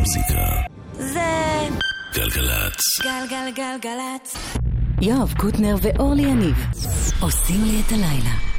המוזיקה. 0.00 0.62
זה 0.92 1.68
גלגלצ. 2.14 2.80
גלגלגלגלצ. 3.02 4.34
יואב 5.00 5.34
קוטנר 5.38 5.76
ואורלי 5.82 6.22
יניב 6.22 6.56
עושים 7.20 7.64
לי 7.64 7.82
את 7.86 7.92
הלילה. 7.92 8.49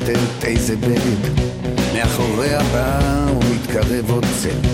פושטת 0.00 0.44
איזה 0.44 0.76
בגד, 0.76 1.40
מאחוריה 1.94 2.60
בא 2.72 3.26
ומתקרב 3.30 4.10
עוד 4.10 4.26
צל, 4.42 4.68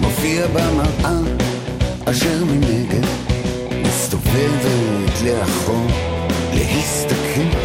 מופיע 0.00 0.46
במראה 0.46 1.18
אשר 2.04 2.44
מנגד, 2.44 3.06
מסתובבת 3.82 5.22
לאחור, 5.24 5.86
להסתכל. 6.54 7.58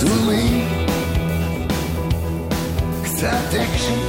Zoom 0.00 0.28
in, 0.30 0.56
קצת 3.04 3.54
אקשן, 3.54 4.00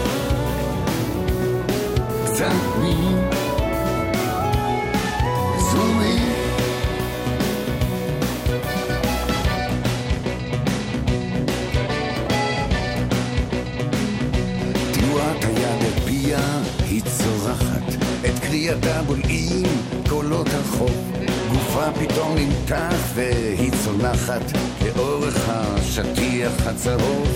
קצת 2.25 2.61
מין, 2.81 3.04
קריאתה 18.85 19.03
בולעים 19.03 19.65
קולות 20.09 20.47
הרחוב. 20.53 21.11
גופה 21.49 21.85
פתאום 21.99 22.35
נמתח 22.37 22.95
והיא 23.13 23.71
צונחת 23.83 24.41
לאורך 24.85 25.49
השטיח 25.49 26.67
הצהוב. 26.67 27.27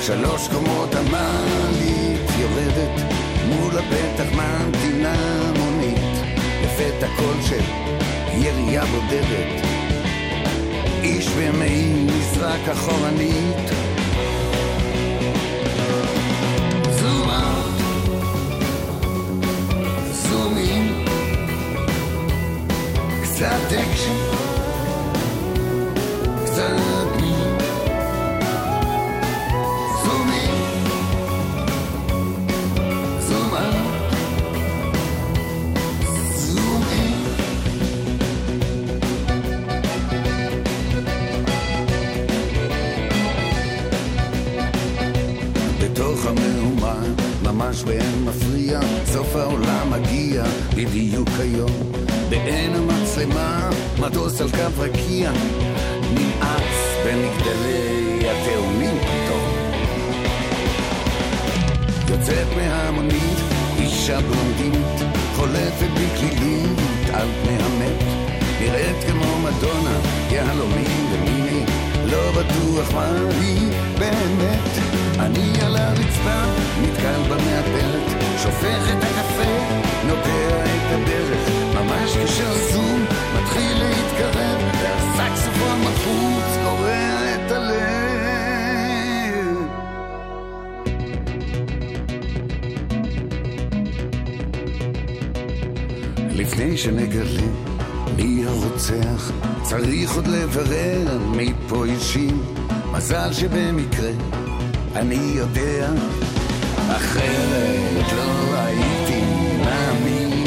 שלוש 0.00 0.48
קומות 0.48 0.94
המעלית 0.94 2.30
יורדת, 2.40 3.02
מול 3.48 3.78
הפתח 3.78 4.32
ממתינה 4.32 5.14
מונית. 5.58 5.98
לפתע 6.64 7.06
קול 7.16 7.42
של 7.48 7.62
ירייה 8.32 8.84
בודדת, 8.84 9.66
איש 11.02 11.28
במעי 11.28 12.06
נזרק 12.06 12.68
אחורנית. 12.68 13.87
קצת 23.68 24.27
ממש 47.58 47.82
באין 47.82 48.24
מפריע, 48.24 48.80
סוף 49.06 49.36
העולם 49.36 49.90
מגיע 49.90 50.44
בדיוק 50.74 51.28
היום. 51.40 51.70
בעין 52.28 52.74
המצלמה, 52.74 53.70
מטוס 54.00 54.40
על 54.40 54.50
קו 54.50 54.58
רקיע, 54.78 55.32
נמאס 56.14 56.78
במגדלי 57.06 58.20
התאומים 58.30 58.98
פתאום. 58.98 59.50
יוצאת 62.08 62.46
מהמונית, 62.56 63.38
אישה 63.78 64.20
בלונדינית, 64.20 65.00
חולפת 65.36 65.90
בקלילית 65.94 66.78
על 67.12 67.28
פני 67.42 67.56
המת. 67.62 68.02
נראית 68.60 69.04
כמו 69.10 69.38
מדונה, 69.38 69.98
יהלומים 70.30 71.12
ומיני, 71.12 71.64
לא 72.10 72.32
בטוח 72.32 72.92
מה 72.94 73.10
היא 73.40 73.72
באמת. 73.98 74.68
אני 75.18 75.60
על 75.62 75.76
הרצפה, 75.76 76.42
נתקל 76.82 77.22
במעטרת, 77.28 78.22
שופך 78.42 78.82
את 78.92 79.02
הקפה, 79.02 79.52
נוטע 80.06 80.64
את 80.64 80.92
הדרך, 80.92 81.48
ממש 81.74 82.16
כשהזום 82.24 83.04
מתחיל 83.38 83.78
להתקרב, 83.78 84.60
והסקסופון 84.82 85.80
מחוץ 85.80 86.56
קורע 86.64 87.34
את 87.34 87.52
הלב. 87.52 87.78
לפני 96.30 96.76
שנגלה 96.76 97.46
מי 98.16 98.44
הרוצח, 98.46 99.32
צריך 99.68 100.14
עוד 100.14 100.26
לברר 100.26 101.18
מי 101.36 101.52
פה 101.68 101.84
אישים. 101.84 102.42
מזל 102.92 103.32
שבמקרה 103.32 104.10
אני 104.94 105.32
יודע, 105.34 105.88
אחרת 106.88 108.12
לא 108.16 108.56
הייתי 108.56 109.22
מאמין. 109.58 110.46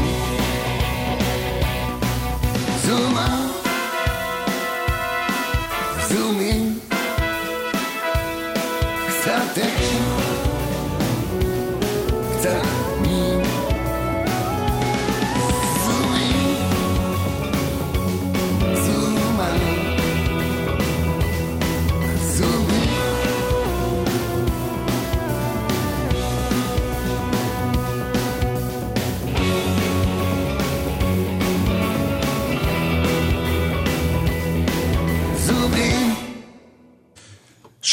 זום 2.86 3.18
אאוט, 3.18 3.68
זום 6.10 6.40
אין, 6.40 6.80
קצת 9.08 9.81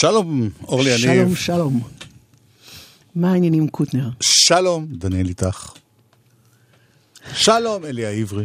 שלום, 0.01 0.49
אורלי 0.69 0.91
יניב. 0.91 1.01
שלום, 1.01 1.35
שלום. 1.35 1.81
מה 3.15 3.33
העניינים 3.33 3.69
קוטנר? 3.69 4.09
שלום, 4.21 4.87
דניאל 4.91 5.29
איתך. 5.29 5.73
שלום, 7.33 7.85
אליה 7.85 8.11
עברי. 8.11 8.45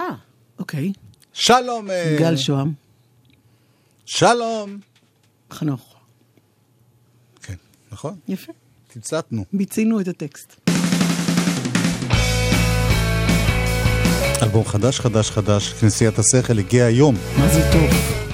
אה, 0.00 0.06
אוקיי. 0.58 0.92
שלום, 1.32 1.90
אה, 1.90 2.16
גל 2.18 2.36
שוהם, 2.36 2.72
שלום. 4.06 4.78
חנוך. 5.52 5.94
כן, 7.42 7.56
נכון? 7.92 8.16
יפה. 8.28 8.52
תמצתנו. 8.92 9.44
ביצינו 9.52 10.00
את 10.00 10.08
הטקסט. 10.08 10.70
אלבום 14.42 14.64
חדש, 14.64 15.00
חדש, 15.00 15.30
חדש, 15.30 15.72
כנסיית 15.72 16.18
השכל, 16.18 16.58
הגיע 16.58 16.84
היום. 16.84 17.14
מה 17.38 17.48
זה 17.48 17.70
טוב? 17.72 18.27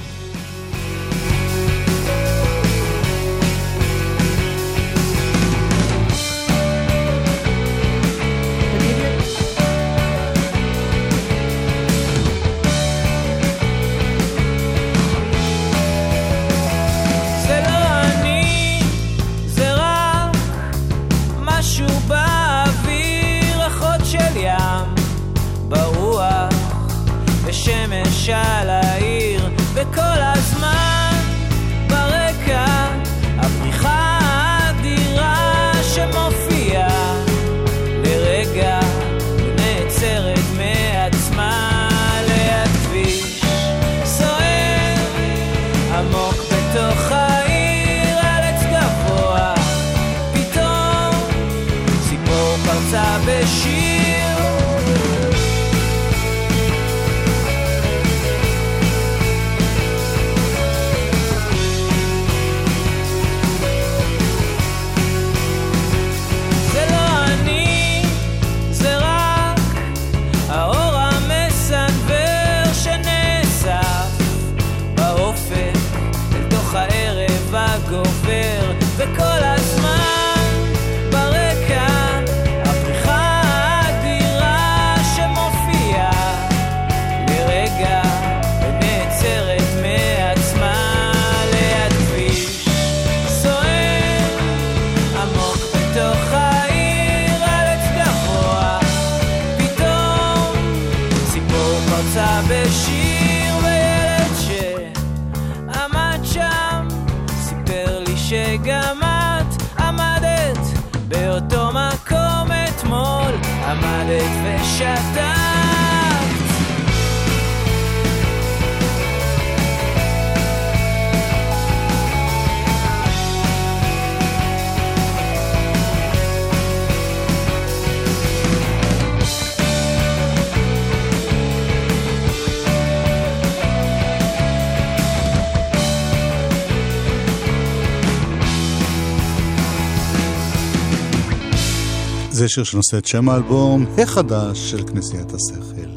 זה 142.55 142.57
שיר 142.57 142.65
שנושא 142.65 142.99
את 142.99 143.07
שם 143.07 143.29
האלבום 143.29 143.87
החדש 144.03 144.71
של 144.71 144.87
כנסיית 144.87 145.33
השכל. 145.33 145.91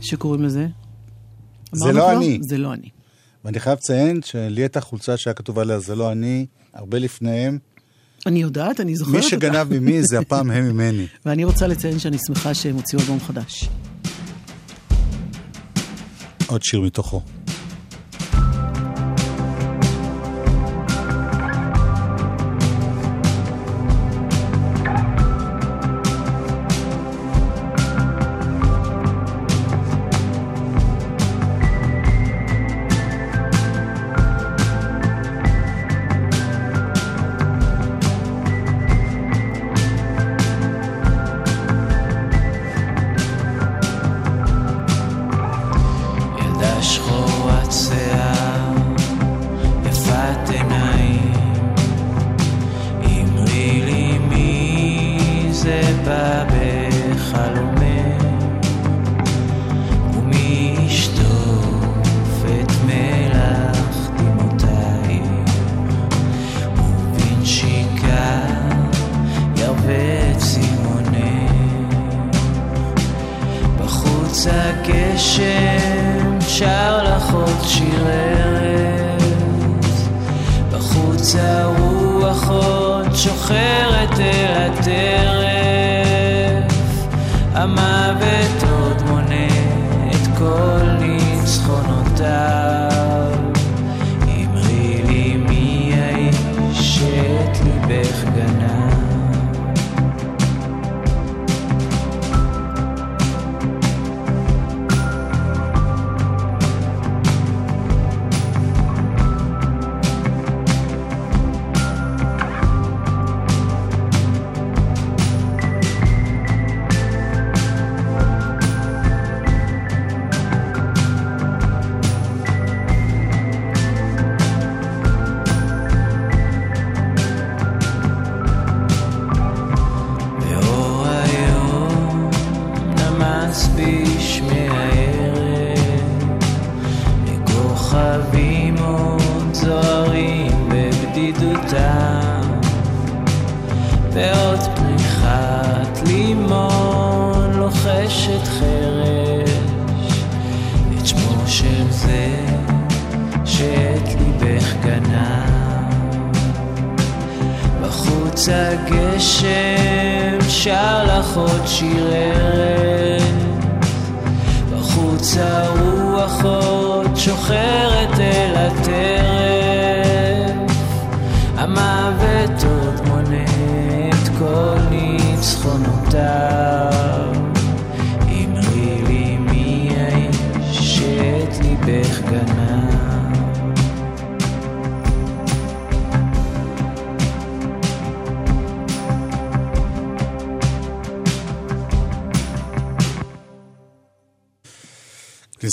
שקוראים 0.00 0.42
לזה? 0.42 0.66
זה 1.72 1.92
לא 1.92 2.00
כבר? 2.00 2.16
אני. 2.16 2.38
זה 2.48 2.58
לא 2.58 2.72
אני. 2.72 2.88
ואני 3.44 3.60
חייב 3.60 3.78
לציין 3.78 4.20
שלי 4.24 4.62
הייתה 4.62 4.80
חולצה 4.80 5.16
שהיה 5.16 5.34
כתוב 5.34 5.58
עליה 5.58 5.78
זה 5.78 5.96
לא 5.96 6.12
אני, 6.12 6.46
הרבה 6.74 6.98
לפניהם. 6.98 7.58
אני 8.26 8.42
יודעת, 8.42 8.80
אני 8.80 8.96
זוכרת 8.96 9.12
מי 9.12 9.18
אותה. 9.18 9.28
שגנב 9.28 9.78
ממי 9.78 10.02
זה 10.02 10.18
הפעם 10.22 10.50
הם 10.50 10.68
ממני. 10.68 11.06
ואני 11.26 11.44
רוצה 11.44 11.66
לציין 11.66 11.98
שאני 11.98 12.16
שמחה 12.26 12.54
שהם 12.54 12.74
הוציאו 12.74 13.00
אלבום 13.00 13.20
חדש. 13.20 13.68
עוד 16.46 16.62
שיר 16.62 16.80
מתוכו. 16.80 17.22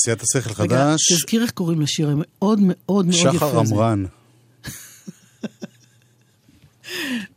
כנסיית 0.05 0.21
השכל 0.21 0.62
רגע, 0.63 0.75
חדש, 0.91 1.12
תזכיר 1.13 1.41
איך 1.43 1.51
קוראים 1.51 1.81
לשיר, 1.81 2.09
מאוד 2.17 2.59
מאוד 2.62 3.05
מאוד 3.05 3.07
יפה. 3.09 3.31
שחר. 3.33 3.59
עמרן. 3.59 4.05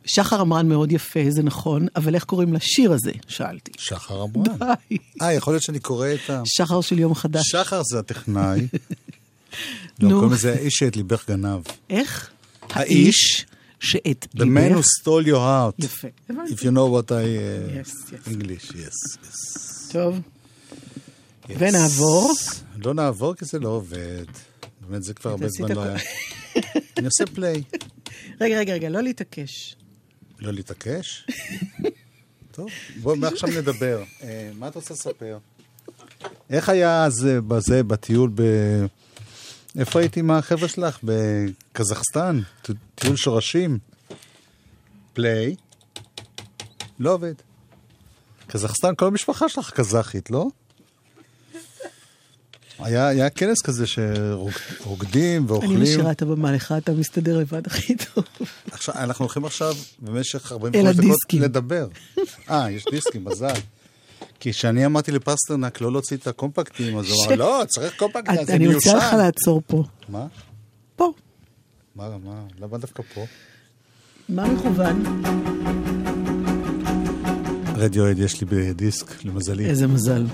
שחר 0.05 0.41
עמרן 0.41 0.69
מאוד 0.69 0.91
יפה, 0.91 1.19
זה 1.29 1.43
נכון, 1.43 1.87
אבל 1.95 2.15
איך 2.15 2.23
קוראים 2.23 2.53
לשיר 2.53 2.91
הזה? 2.93 3.11
שאלתי. 3.27 3.71
שחר 3.77 4.21
עמרן. 4.21 4.43
די. 4.89 4.97
אה, 5.21 5.33
יכול 5.33 5.53
להיות 5.53 5.63
שאני 5.63 5.79
קורא 5.79 6.07
את 6.13 6.29
ה... 6.29 6.41
שחר 6.45 6.81
של 6.81 6.99
יום 6.99 7.15
חדש. 7.15 7.41
שחר 7.51 7.81
זה 7.91 7.99
הטכנאי. 7.99 8.67
נו. 9.99 10.09
לא, 10.09 10.13
קוראים 10.13 10.31
לזה 10.33 10.53
האיש 10.53 10.73
שאת 10.73 10.95
ליבך 10.95 11.29
גנב. 11.29 11.61
איך? 11.89 12.29
האיש 12.69 13.45
שאת 13.79 14.27
The 14.35 14.39
man 14.39 14.43
who 14.43 14.75
ליבך... 14.75 14.85
stole 15.01 15.25
your 15.27 15.35
heart. 15.35 15.85
יפה. 15.85 16.07
If 16.29 16.59
you 16.59 16.71
know 16.71 16.87
what 16.95 17.11
I... 17.11 17.13
uh, 17.13 17.87
Yes, 17.87 18.11
yes. 18.11 18.31
English, 18.31 18.71
yes. 18.71 19.17
yes. 19.23 19.91
טוב, 19.91 20.19
yes. 21.49 21.53
ונעבור? 21.57 22.33
לא 22.75 22.93
נעבור 22.93 23.35
כי 23.35 23.45
זה 23.45 23.59
לא 23.59 23.69
עובד. 23.69 24.25
באמת, 24.81 25.03
זה 25.03 25.13
כבר 25.13 25.31
הרבה 25.31 25.49
זמן 25.49 25.71
לא 25.71 25.83
היה. 25.83 25.97
אני 26.97 27.05
עושה 27.05 27.25
פליי. 27.25 27.63
רגע, 28.41 28.59
רגע, 28.59 28.73
רגע, 28.73 28.89
לא 28.89 29.01
להתעקש. 29.01 29.75
לא 30.39 30.53
להתעקש? 30.53 31.27
טוב, 32.51 32.69
בואו 33.01 33.15
מעכשיו 33.15 33.49
נדבר. 33.49 34.03
אה, 34.23 34.51
מה 34.55 34.67
את 34.67 34.75
רוצה 34.75 34.93
לספר? 34.93 35.37
איך 36.49 36.69
היה 36.69 37.05
אז 37.05 37.27
אה, 37.27 37.41
בזה, 37.41 37.83
בטיול 37.83 38.31
ב... 38.35 38.41
איפה 39.79 39.99
הייתי 39.99 40.19
עם 40.19 40.31
החבר'ה 40.31 40.67
שלך? 40.67 40.99
בקזחסטן? 41.03 42.39
טיול 42.95 43.15
שורשים? 43.15 43.77
פליי? 45.13 45.55
לא 46.99 47.13
עובד. 47.13 47.33
קזחסטן, 48.47 48.95
כל 48.95 49.07
המשפחה 49.07 49.49
שלך 49.49 49.71
קזחית, 49.71 50.31
לא? 50.31 50.47
היה, 52.79 53.07
היה 53.07 53.29
כנס 53.29 53.61
כזה 53.61 53.85
שרוקדים 53.87 55.41
אני 55.41 55.51
ואוכלים. 55.51 55.81
משאירה 55.81 56.11
את 56.11 56.21
הבמה 56.21 56.51
לך, 56.51 56.73
אתה 56.77 56.91
מסתדר 56.91 57.37
לבד 57.37 57.67
הכי 57.67 57.95
טוב. 57.95 58.23
עכשיו, 58.71 58.95
אנחנו 58.95 59.25
הולכים 59.25 59.45
עכשיו 59.45 59.73
במשך 59.99 60.51
אל 60.51 60.57
45 60.57 60.95
דקות. 60.95 61.33
לדבר. 61.33 61.87
אה, 62.49 62.71
יש 62.71 62.85
דיסקים, 62.91 63.25
מזל. 63.25 63.53
כי 64.39 64.51
כשאני 64.51 64.85
אמרתי 64.85 65.11
לפסטרנק 65.11 65.81
לא 65.81 65.91
להוציא 65.91 66.17
את 66.17 66.27
הקומפקטים, 66.27 66.97
אז 66.97 67.05
הוא 67.09 67.25
אמר, 67.25 67.35
לא, 67.35 67.63
צריך 67.67 67.93
קומפקט, 67.97 68.45
זה 68.45 68.53
אני 68.55 68.73
רוצה 68.73 68.93
לך 68.93 69.03
מיושן. 69.03 69.17
לעצור 69.17 69.61
פה. 69.67 69.83
מה? 70.09 70.27
פה. 70.95 71.11
מה, 71.95 72.09
מה, 72.23 72.41
למה 72.59 72.77
דווקא 72.77 73.03
פה? 73.13 73.25
מה 74.29 74.47
מכוון? 74.53 75.21
רדיואד 77.75 78.19
יש 78.19 78.41
לי 78.41 78.47
בדיסק, 78.49 79.25
למזלי. 79.25 79.65
איזה 79.65 79.87
מזל. 79.87 80.25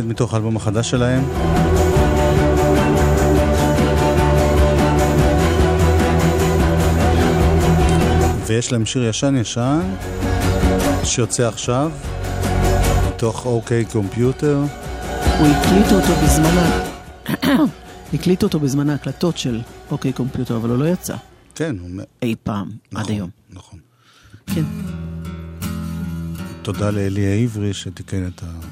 רדיואד 0.00 0.06
מתוך 0.06 0.34
האלבום 0.34 0.56
החדש 0.56 0.90
שלהם. 0.90 1.24
ויש 8.46 8.72
להם 8.72 8.86
שיר 8.86 9.04
ישן 9.04 9.36
ישן 9.36 9.80
שיוצא 11.04 11.48
עכשיו 11.48 11.90
מתוך 13.08 13.46
OK 13.46 13.84
Computer. 13.84 14.58
הוא 15.38 15.46
הקליט 15.46 15.92
אותו 15.92 16.12
בזמן 16.24 16.58
ה... 16.58 16.84
הקליט 18.14 18.42
אותו 18.42 18.60
בזמן 18.60 18.90
ההקלטות 18.90 19.38
של 19.38 19.60
OK 19.90 20.12
Computer, 20.12 20.56
אבל 20.56 20.70
הוא 20.70 20.78
לא 20.78 20.88
יצא 20.88 21.16
כן, 21.54 21.76
הוא... 21.80 21.90
אי 22.22 22.34
פעם, 22.42 22.68
עד 22.94 23.00
נכון, 23.00 23.12
היום. 23.12 23.30
נכון. 23.50 23.78
כן. 24.46 24.64
תודה 26.62 26.90
לאלי 26.90 27.26
העברי 27.26 27.74
שתיקן 27.74 28.26
את 28.26 28.42
המחשב. 28.42 28.69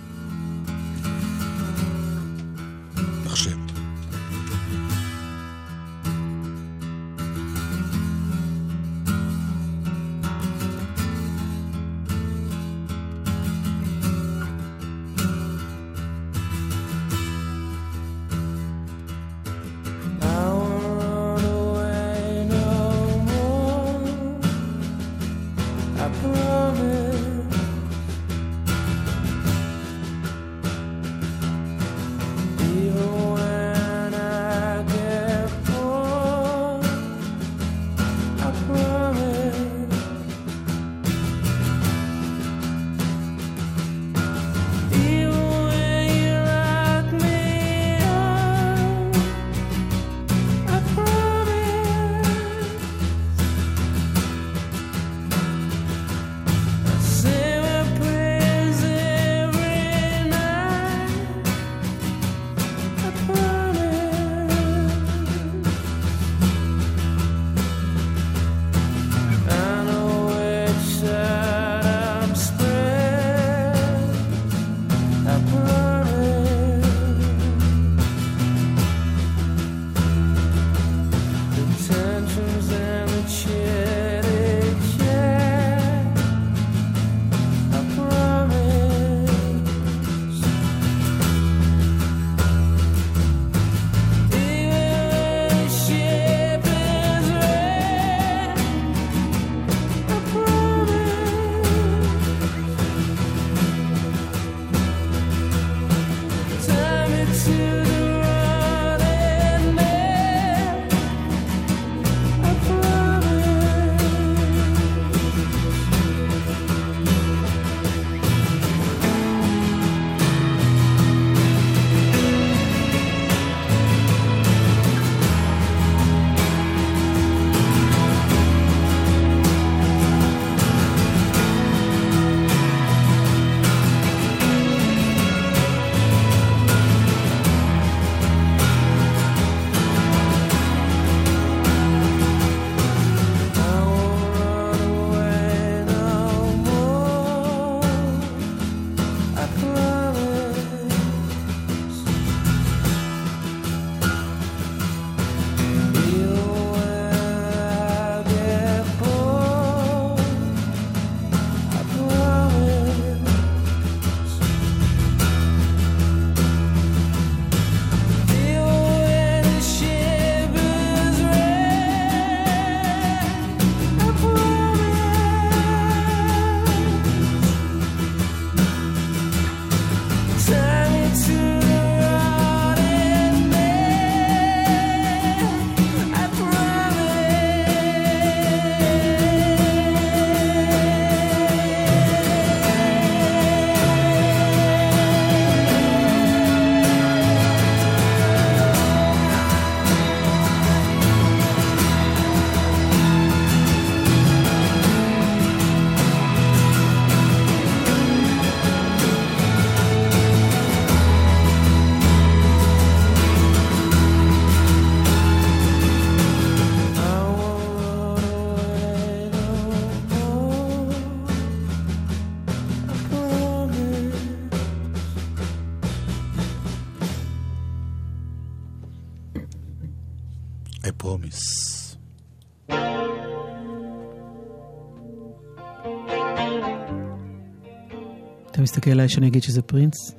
יצחק 238.89 238.97
אליי 238.97 239.09
שאני 239.09 239.29
אגיד 239.29 239.43
שזה 239.43 239.63
פרינס? 239.63 240.15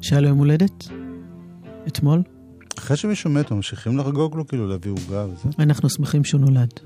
שהיה 0.00 0.20
לו 0.20 0.28
יום 0.28 0.38
הולדת? 0.38 0.88
אתמול? 1.88 2.22
אחרי 2.78 2.96
שמישהו 2.96 3.30
מת, 3.30 3.50
ממשיכים 3.50 3.98
לחגוג 3.98 4.36
לו, 4.36 4.46
כאילו 4.46 4.68
להביא 4.68 4.90
עוגה 4.90 5.26
וזה? 5.26 5.48
אנחנו 5.58 5.90
שמחים 5.90 6.24
שהוא 6.24 6.40
נולד. 6.40 6.80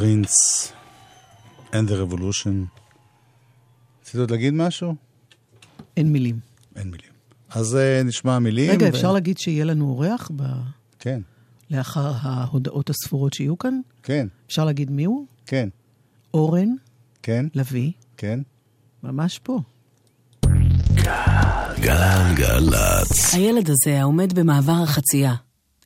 פרינס 0.00 0.72
and 1.72 1.88
the 1.88 2.12
revolution. 2.12 2.78
רצית 4.02 4.14
עוד 4.20 4.30
להגיד 4.30 4.54
משהו? 4.54 4.94
אין 5.96 6.12
מילים. 6.12 6.38
אין 6.76 6.90
מילים. 6.90 7.10
אז 7.50 7.76
אה, 7.76 8.02
נשמע 8.02 8.38
מילים. 8.38 8.70
רגע, 8.70 8.86
ו- 8.86 8.88
אפשר 8.88 9.12
להגיד 9.12 9.38
שיהיה 9.38 9.64
לנו 9.64 9.88
אורח 9.88 10.30
ב... 10.36 10.42
כן, 10.98 11.20
לאחר 11.70 12.12
ההודעות 12.20 12.90
הספורות 12.90 13.32
שיהיו 13.32 13.58
כאן? 13.58 13.80
כן, 14.02 14.26
אפשר 14.46 14.64
להגיד 14.64 14.90
מי 14.90 15.04
הוא? 15.04 15.26
כן, 15.46 15.68
אורן 16.34 16.68
כן, 17.22 17.46
לביא, 17.54 17.92
כן. 18.16 18.40
ממש 19.02 19.38
פה. 19.38 19.60
גלגלצ. 21.80 23.34
הילד 23.34 23.70
הזה 23.70 24.00
העומד 24.00 24.32
במעבר 24.32 24.82
החצייה, 24.82 25.34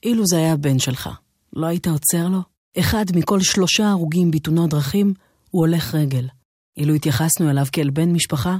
אילו 0.03 0.27
זה 0.27 0.37
היה 0.37 0.53
הבן 0.53 0.79
שלך, 0.79 1.11
לא 1.53 1.67
היית 1.67 1.87
עוצר 1.87 2.29
לו? 2.29 2.54
אחד 2.79 3.05
מכל 3.15 3.41
שלושה 3.41 3.91
הרוגים 3.91 4.31
בתאונות 4.31 4.71
דרכים 4.71 5.15
הוא 5.51 5.61
הולך 5.61 5.95
רגל. 5.95 6.29
אילו 6.77 6.95
התייחסנו 6.95 7.51
אליו 7.51 7.67
כאל 7.73 7.91
בן 7.91 8.13
משפחה, 8.13 8.57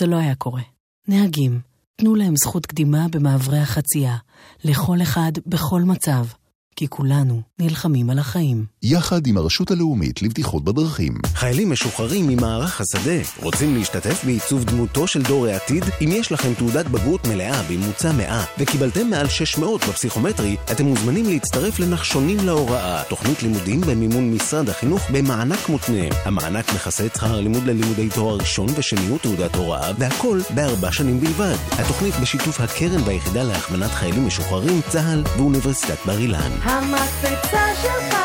זה 0.00 0.06
לא 0.06 0.16
היה 0.16 0.34
קורה. 0.34 0.62
נהגים, 1.08 1.60
תנו 1.96 2.14
להם 2.14 2.34
זכות 2.36 2.66
קדימה 2.66 3.06
במעברי 3.08 3.58
החצייה, 3.58 4.16
לכל 4.64 5.02
אחד 5.02 5.32
בכל 5.46 5.82
מצב, 5.82 6.26
כי 6.76 6.88
כולנו 6.88 7.42
נלחמים 7.58 8.10
על 8.10 8.18
החיים. 8.18 8.64
יחד 8.82 9.26
עם 9.26 9.36
הרשות 9.36 9.70
הלאומית 9.70 10.22
לבטיחות 10.22 10.64
בדרכים. 10.64 11.14
חיילים 11.34 11.70
משוחררים 11.70 12.28
ממערך 12.28 12.80
השדה 12.80 13.20
רוצים 13.42 13.74
להשתתף 13.74 14.24
בעיצוב 14.24 14.64
דמותו 14.64 15.06
של 15.06 15.22
דור 15.22 15.46
העתיד? 15.46 15.84
אם 16.00 16.08
יש 16.12 16.32
לכם 16.32 16.54
תעודת 16.54 16.86
בגרות 16.86 17.26
מלאה 17.26 17.62
בממוצע 17.62 18.12
100 18.12 18.44
וקיבלתם 18.58 19.10
מעל 19.10 19.28
600 19.28 19.84
בפסיכומטרי, 19.88 20.56
אתם 20.72 20.84
מוזמנים 20.84 21.24
להצטרף 21.28 21.78
לנחשונים 21.78 22.38
להוראה, 22.46 23.02
תוכנית 23.08 23.42
לימודים 23.42 23.80
במימון 23.80 24.30
משרד 24.34 24.68
החינוך 24.68 25.02
במענק 25.12 25.68
מותנה. 25.68 26.04
המענק 26.24 26.72
מכסה 26.74 27.06
את 27.06 27.14
שכר 27.14 27.34
הלימוד 27.34 27.62
ללימודי 27.66 28.08
תואר 28.08 28.36
ראשון 28.36 28.66
ושני 28.76 29.10
ותעודת 29.10 29.54
הוראה, 29.54 29.92
והכל 29.98 30.40
בארבע 30.54 30.92
שנים 30.92 31.20
בלבד. 31.20 31.56
התוכנית 31.72 32.14
בשיתוף 32.22 32.60
הקרן 32.60 33.02
והיחידה 33.06 33.42
להכוונת 33.42 33.90
חיילים 33.90 34.26
משוחררים, 34.26 34.80
צה"ל 34.88 35.22
ואוניברסיטת 35.36 35.98
בר 36.06 36.18
אילן. 36.18 36.61
המקפצה 36.62 37.74
שלך 37.82 38.16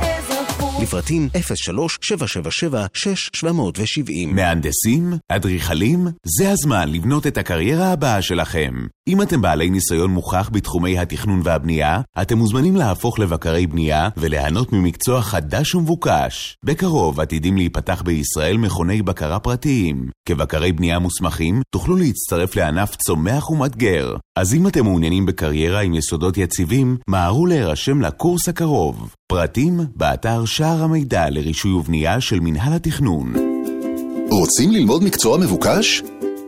לאזרחות 0.00 0.82
לפרטים 0.82 1.28
03-777-6770 1.34 1.36
מהנדסים? 4.26 5.12
אדריכלים? 5.28 6.06
זה 6.38 6.50
הזמן 6.50 6.92
לבנות 6.92 7.26
את 7.26 7.38
הקריירה 7.38 7.92
הבאה 7.92 8.22
שלכם. 8.22 8.74
אם 9.08 9.22
אתם 9.22 9.40
בעלי 9.40 9.70
ניסיון 9.70 10.10
מוכח 10.10 10.50
בתחומי 10.52 10.98
התכנון 10.98 11.40
והבנייה, 11.44 12.00
אתם 12.22 12.38
מוזמנים 12.38 12.76
להפוך 12.76 13.18
לבקרי 13.18 13.66
בנייה 13.66 14.08
וליהנות 14.16 14.72
ממקצוע 14.72 15.22
חדש 15.22 15.74
ומבוקש. 15.74 16.56
בקרוב 16.64 17.20
עתידים 17.20 17.56
להיפתח 17.56 18.02
בישראל 18.02 18.56
מכוני 18.56 19.02
בקרה 19.02 19.38
פרטיים. 19.38 20.08
כבקרי 20.28 20.72
בנייה 20.72 20.98
מוסמכים, 20.98 21.62
תוכלו 21.70 21.96
להצטרף 21.96 22.56
לענף 22.56 22.96
צומח 22.96 23.50
ומאתגר. 23.50 24.16
אז 24.38 24.54
אם 24.54 24.66
אתם 24.66 24.84
מעוניינים 24.84 25.26
בקריירה 25.26 25.80
עם 25.80 25.94
יסודות 25.94 26.38
יציבים, 26.38 26.96
מהרו 27.08 27.46
להירשם 27.46 28.00
לקורס 28.00 28.48
הקרוב. 28.48 29.14
פרטים 29.28 29.80
באתר 29.96 30.44
שער 30.44 30.82
המידע 30.82 31.30
לרישוי 31.30 31.72
ובנייה 31.72 32.20
של 32.20 32.40
מינהל 32.40 32.72
התכנון. 32.72 33.32
רוצים 34.30 34.70
ללמוד 34.70 35.04
מקצוע 35.04 35.38
מבוקש? 35.38 36.02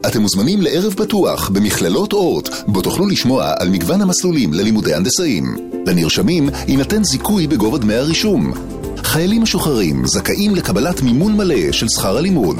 אתם 0.07 0.21
מוזמנים 0.23 0.63
לערב 0.63 0.95
פתוח 0.95 1.49
במכללות 1.49 2.13
אורט, 2.13 2.49
בו 2.67 2.83
תוכלו 2.83 3.07
לשמוע 3.07 3.53
על 3.59 3.69
מגוון 3.69 4.01
המסלולים 4.01 4.53
ללימודי 4.53 4.95
הנדסאים. 4.95 5.57
לנרשמים 5.87 6.51
יינתן 6.69 7.05
זיכוי 7.05 7.47
בגובה 7.47 7.79
דמי 7.79 7.95
הרישום. 7.95 8.53
חיילים 8.97 9.43
משוחררים 9.43 10.07
זכאים 10.07 10.55
לקבלת 10.55 11.03
מימון 11.03 11.37
מלא 11.37 11.73
של 11.73 11.87
שכר 11.89 12.17
הלימוד. 12.17 12.57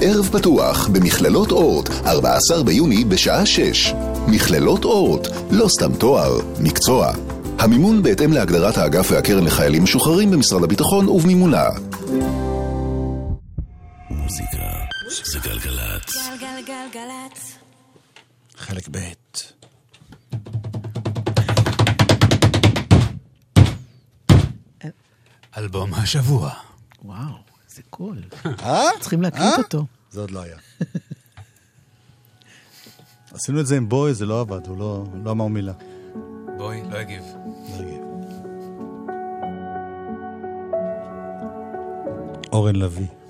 ערב 0.00 0.28
פתוח 0.32 0.88
במכללות 0.88 1.52
אורט, 1.52 1.88
14 2.06 2.62
ביוני 2.62 3.04
בשעה 3.04 3.46
6. 3.46 3.94
מכללות 4.28 4.84
אורט, 4.84 5.28
לא 5.50 5.68
סתם 5.68 5.92
תואר, 5.94 6.40
מקצוע. 6.60 7.12
המימון 7.58 8.02
בהתאם 8.02 8.32
להגדרת 8.32 8.78
האגף 8.78 9.08
והקרן 9.10 9.44
לחיילים 9.44 9.82
משוחררים 9.82 10.30
במשרד 10.30 10.64
הביטחון 10.64 11.08
ובמימונה. 11.08 11.64
מוזיקה 14.10 14.71
זה 15.24 15.38
גלגלצ. 15.38 16.16
גלגלגלגלצ 16.40 17.58
חלק 18.56 18.88
ב'. 18.90 18.98
אלבום 25.58 25.94
השבוע. 25.94 26.50
וואו, 27.02 27.34
איזה 27.70 27.82
קול. 27.90 28.22
אה? 28.62 28.82
צריכים 29.00 29.22
להקליט 29.22 29.42
אה? 29.42 29.56
אותו. 29.58 29.86
זה 30.10 30.20
עוד 30.20 30.30
לא 30.30 30.40
היה. 30.40 30.56
עשינו 33.34 33.60
את 33.60 33.66
זה 33.66 33.76
עם 33.76 33.88
בוי, 33.88 34.14
זה 34.14 34.26
לא 34.26 34.40
עבד, 34.40 34.66
הוא 34.66 34.78
לא 34.78 35.04
לא 35.24 35.30
אמר 35.30 35.46
מילה. 35.46 35.72
בואי, 36.56 36.82
לא 36.90 37.00
אגיב. 37.00 37.24
לא 37.70 37.76
הגיב. 37.76 38.02
אורן 42.52 42.76
לביא. 42.76 43.21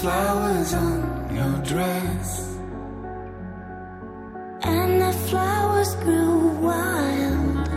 Flowers 0.00 0.74
on 0.74 1.34
your 1.34 1.58
dress. 1.64 2.56
And 4.62 5.00
the 5.00 5.12
flowers 5.28 5.94
grew 5.96 6.48
wild 6.66 7.68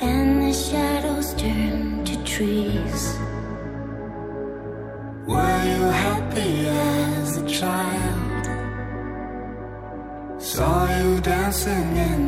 And 0.00 0.42
the 0.42 0.52
shadows 0.52 1.34
turned 1.34 2.06
to 2.06 2.24
trees 2.24 3.18
Were 5.26 5.58
you 5.72 5.82
happy 6.06 6.68
as 6.68 7.36
a 7.38 7.46
child? 7.48 8.44
Saw 10.40 10.78
you 10.98 11.20
dancing 11.20 11.96
in 11.96 12.27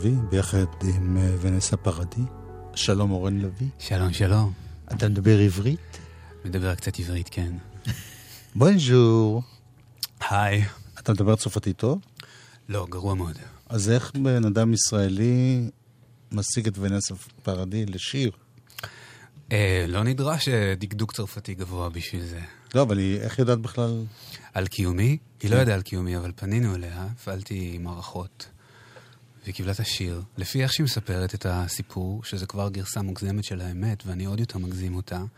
לביא, 0.00 0.18
ביחד 0.30 0.64
עם 0.82 1.16
אה, 1.16 1.34
ונסה 1.40 1.76
פרדי. 1.76 2.22
שלום 2.74 3.10
אורן 3.10 3.38
לביא. 3.38 3.66
שלום, 3.78 4.12
שלום. 4.12 4.52
אתה 4.92 5.08
מדבר 5.08 5.38
עברית? 5.38 5.98
מדבר 6.44 6.74
קצת 6.74 6.98
עברית, 6.98 7.28
כן. 7.28 7.52
בונז'ור. 8.54 9.42
היי. 10.30 10.64
אתה 10.98 11.12
מדבר 11.12 11.36
צרפתית 11.36 11.76
טוב? 11.76 12.00
לא, 12.68 12.86
גרוע 12.90 13.14
מאוד. 13.14 13.38
אז 13.68 13.90
איך 13.90 14.12
בן 14.14 14.44
אדם 14.44 14.72
ישראלי 14.72 15.70
משיג 16.32 16.66
את 16.66 16.78
ונסה 16.78 17.14
פרדי 17.42 17.86
לשיר? 17.86 18.30
אה, 19.52 19.84
לא 19.88 20.04
נדרש 20.04 20.48
אה, 20.48 20.74
דקדוק 20.78 21.12
צרפתי 21.12 21.54
גבוה 21.54 21.88
בשביל 21.88 22.24
זה. 22.24 22.40
לא, 22.74 22.82
אבל 22.82 22.98
היא, 22.98 23.20
איך 23.20 23.38
יודעת 23.38 23.58
בכלל? 23.58 24.04
על 24.54 24.66
קיומי? 24.66 25.18
היא 25.42 25.50
לא 25.50 25.56
ידעה 25.56 25.74
על 25.74 25.82
קיומי, 25.82 26.16
אבל 26.16 26.32
פנינו 26.36 26.74
אליה, 26.74 27.06
הפעלתי 27.12 27.78
מערכות, 27.78 28.46
והיא 29.42 29.54
קיבלה 29.54 29.72
את 29.72 29.80
השיר. 29.80 30.22
לפי 30.38 30.62
איך 30.62 30.72
שהיא 30.72 30.84
מספרת 30.84 31.34
את 31.34 31.46
הסיפור, 31.48 32.24
שזה 32.24 32.46
כבר 32.46 32.68
גרסה 32.68 33.02
מוגזמת 33.02 33.44
של 33.44 33.60
האמת, 33.60 34.06
ואני 34.06 34.24
עוד 34.24 34.40
יותר 34.40 34.58
מגזים 34.58 34.96
אותה. 34.96 35.22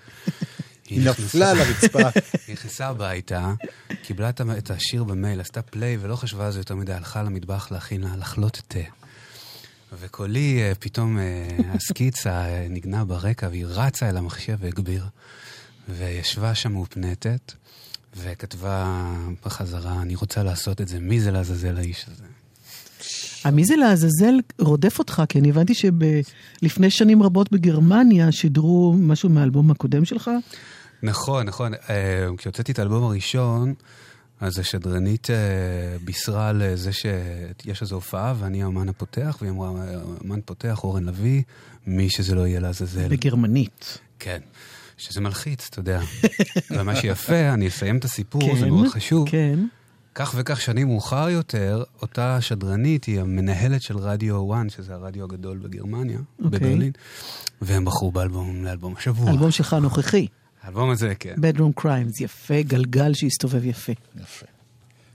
היא 0.89 1.11
נפלה 1.11 1.51
על 1.51 1.61
הרצפה. 1.61 1.99
היא 2.47 2.55
נכנסה 2.55 2.89
הביתה, 2.89 3.55
קיבלה 4.03 4.31
את 4.59 4.71
השיר 4.71 5.05
במייל, 5.05 5.41
עשתה 5.41 5.63
פליי 5.63 5.97
ולא 6.01 6.17
חשבה 6.17 6.47
על 6.47 6.53
זה 6.53 6.61
יותר 6.61 6.75
מדי, 6.75 6.93
הלכה 6.93 7.23
למטבח 7.23 7.71
להכין 7.71 8.01
לה, 8.01 8.17
לחלות 8.17 8.63
תה. 8.69 8.79
וקולי, 10.01 10.63
אה, 10.63 10.75
פתאום 10.75 11.19
אה, 11.19 11.49
הסקיצה 11.75 12.47
אה, 12.47 12.67
נגנה 12.71 13.05
ברקע, 13.05 13.49
והיא 13.49 13.67
רצה 13.69 14.09
אל 14.09 14.17
המחשב 14.17 14.57
והגביר. 14.61 15.07
וישבה 15.89 16.55
שם 16.55 16.73
מאופנטת, 16.73 17.53
וכתבה 18.17 19.07
בחזרה, 19.45 20.03
אני 20.03 20.15
רוצה 20.15 20.43
לעשות 20.43 20.81
את 20.81 20.89
זה, 20.89 21.01
מי 21.01 21.21
זה 21.21 21.31
לעזאזל 21.31 21.79
האיש 21.79 22.07
הזה? 22.09 22.25
המי 23.45 23.65
זה 23.65 23.77
לעזאזל 23.77 24.35
רודף 24.59 24.99
אותך, 24.99 25.23
כי 25.29 25.39
אני 25.39 25.51
הבנתי 25.51 25.73
שלפני 25.75 26.91
שנים 26.91 27.23
רבות 27.23 27.53
בגרמניה 27.53 28.33
שידרו 28.33 28.95
משהו 28.99 29.29
מהאלבום 29.29 29.71
הקודם 29.71 30.05
שלך. 30.05 30.31
נכון, 31.03 31.47
נכון. 31.47 31.75
אה, 31.75 32.27
כשהוצאתי 32.39 32.73
את 32.73 32.79
האלבום 32.79 33.05
הראשון, 33.05 33.75
אז 34.41 34.59
השדרנית 34.59 35.31
אה, 35.31 35.37
בישרה 36.05 36.49
על 36.49 36.63
זה 36.75 36.93
שיש 36.93 37.83
איזו 37.83 37.95
הופעה, 37.95 38.35
ואני 38.39 38.63
האמן 38.63 38.89
הפותח, 38.89 39.39
והיא 39.41 39.53
אמרה, 39.53 39.71
האמן 40.21 40.41
פותח, 40.45 40.81
אורן 40.85 41.05
לביא, 41.05 41.43
מי 41.87 42.11
שזה 42.11 42.35
לא 42.35 42.47
יהיה 42.47 42.61
לעזאזל. 42.61 43.09
בגרמנית. 43.09 43.99
כן. 44.19 44.39
שזה 44.97 45.21
מלחיץ, 45.21 45.69
אתה 45.71 45.81
יודע. 45.81 46.01
ומה 46.71 46.97
שיפה, 46.97 47.49
אני 47.55 47.69
אסיים 47.69 47.97
את 47.97 48.05
הסיפור, 48.05 48.57
זה 48.57 48.65
כן, 48.65 48.69
מאוד 48.69 48.89
חשוב. 48.89 49.29
כן. 49.29 49.59
כך 50.15 50.35
וכך 50.37 50.61
שנים 50.61 50.89
מאוחר 50.89 51.29
יותר, 51.29 51.85
אותה 52.03 52.41
שדרנית 52.41 53.05
היא 53.05 53.21
המנהלת 53.21 53.83
של 53.83 53.99
רדיו 53.99 54.55
1, 54.55 54.71
שזה 54.71 54.95
הרדיו 54.95 55.25
הגדול 55.25 55.59
בגרמניה, 55.59 56.19
אוקיי. 56.45 56.61
בברלין, 56.61 56.93
והם 57.63 57.85
בחרו 57.85 58.13
באלבום, 58.13 58.65
לאלבום 58.65 58.95
השבוע. 58.97 59.29
האלבום 59.29 59.51
שלך 59.51 59.73
הנוכחי, 59.73 60.27
האלבום 60.63 60.91
הזה, 60.91 61.15
כן. 61.15 61.35
Bedroom 61.35 61.81
Crimes, 61.81 62.23
יפה, 62.23 62.63
גלגל 62.63 63.15
שהסתובב 63.15 63.65
יפה. 63.65 63.93
יפה. 64.21 64.47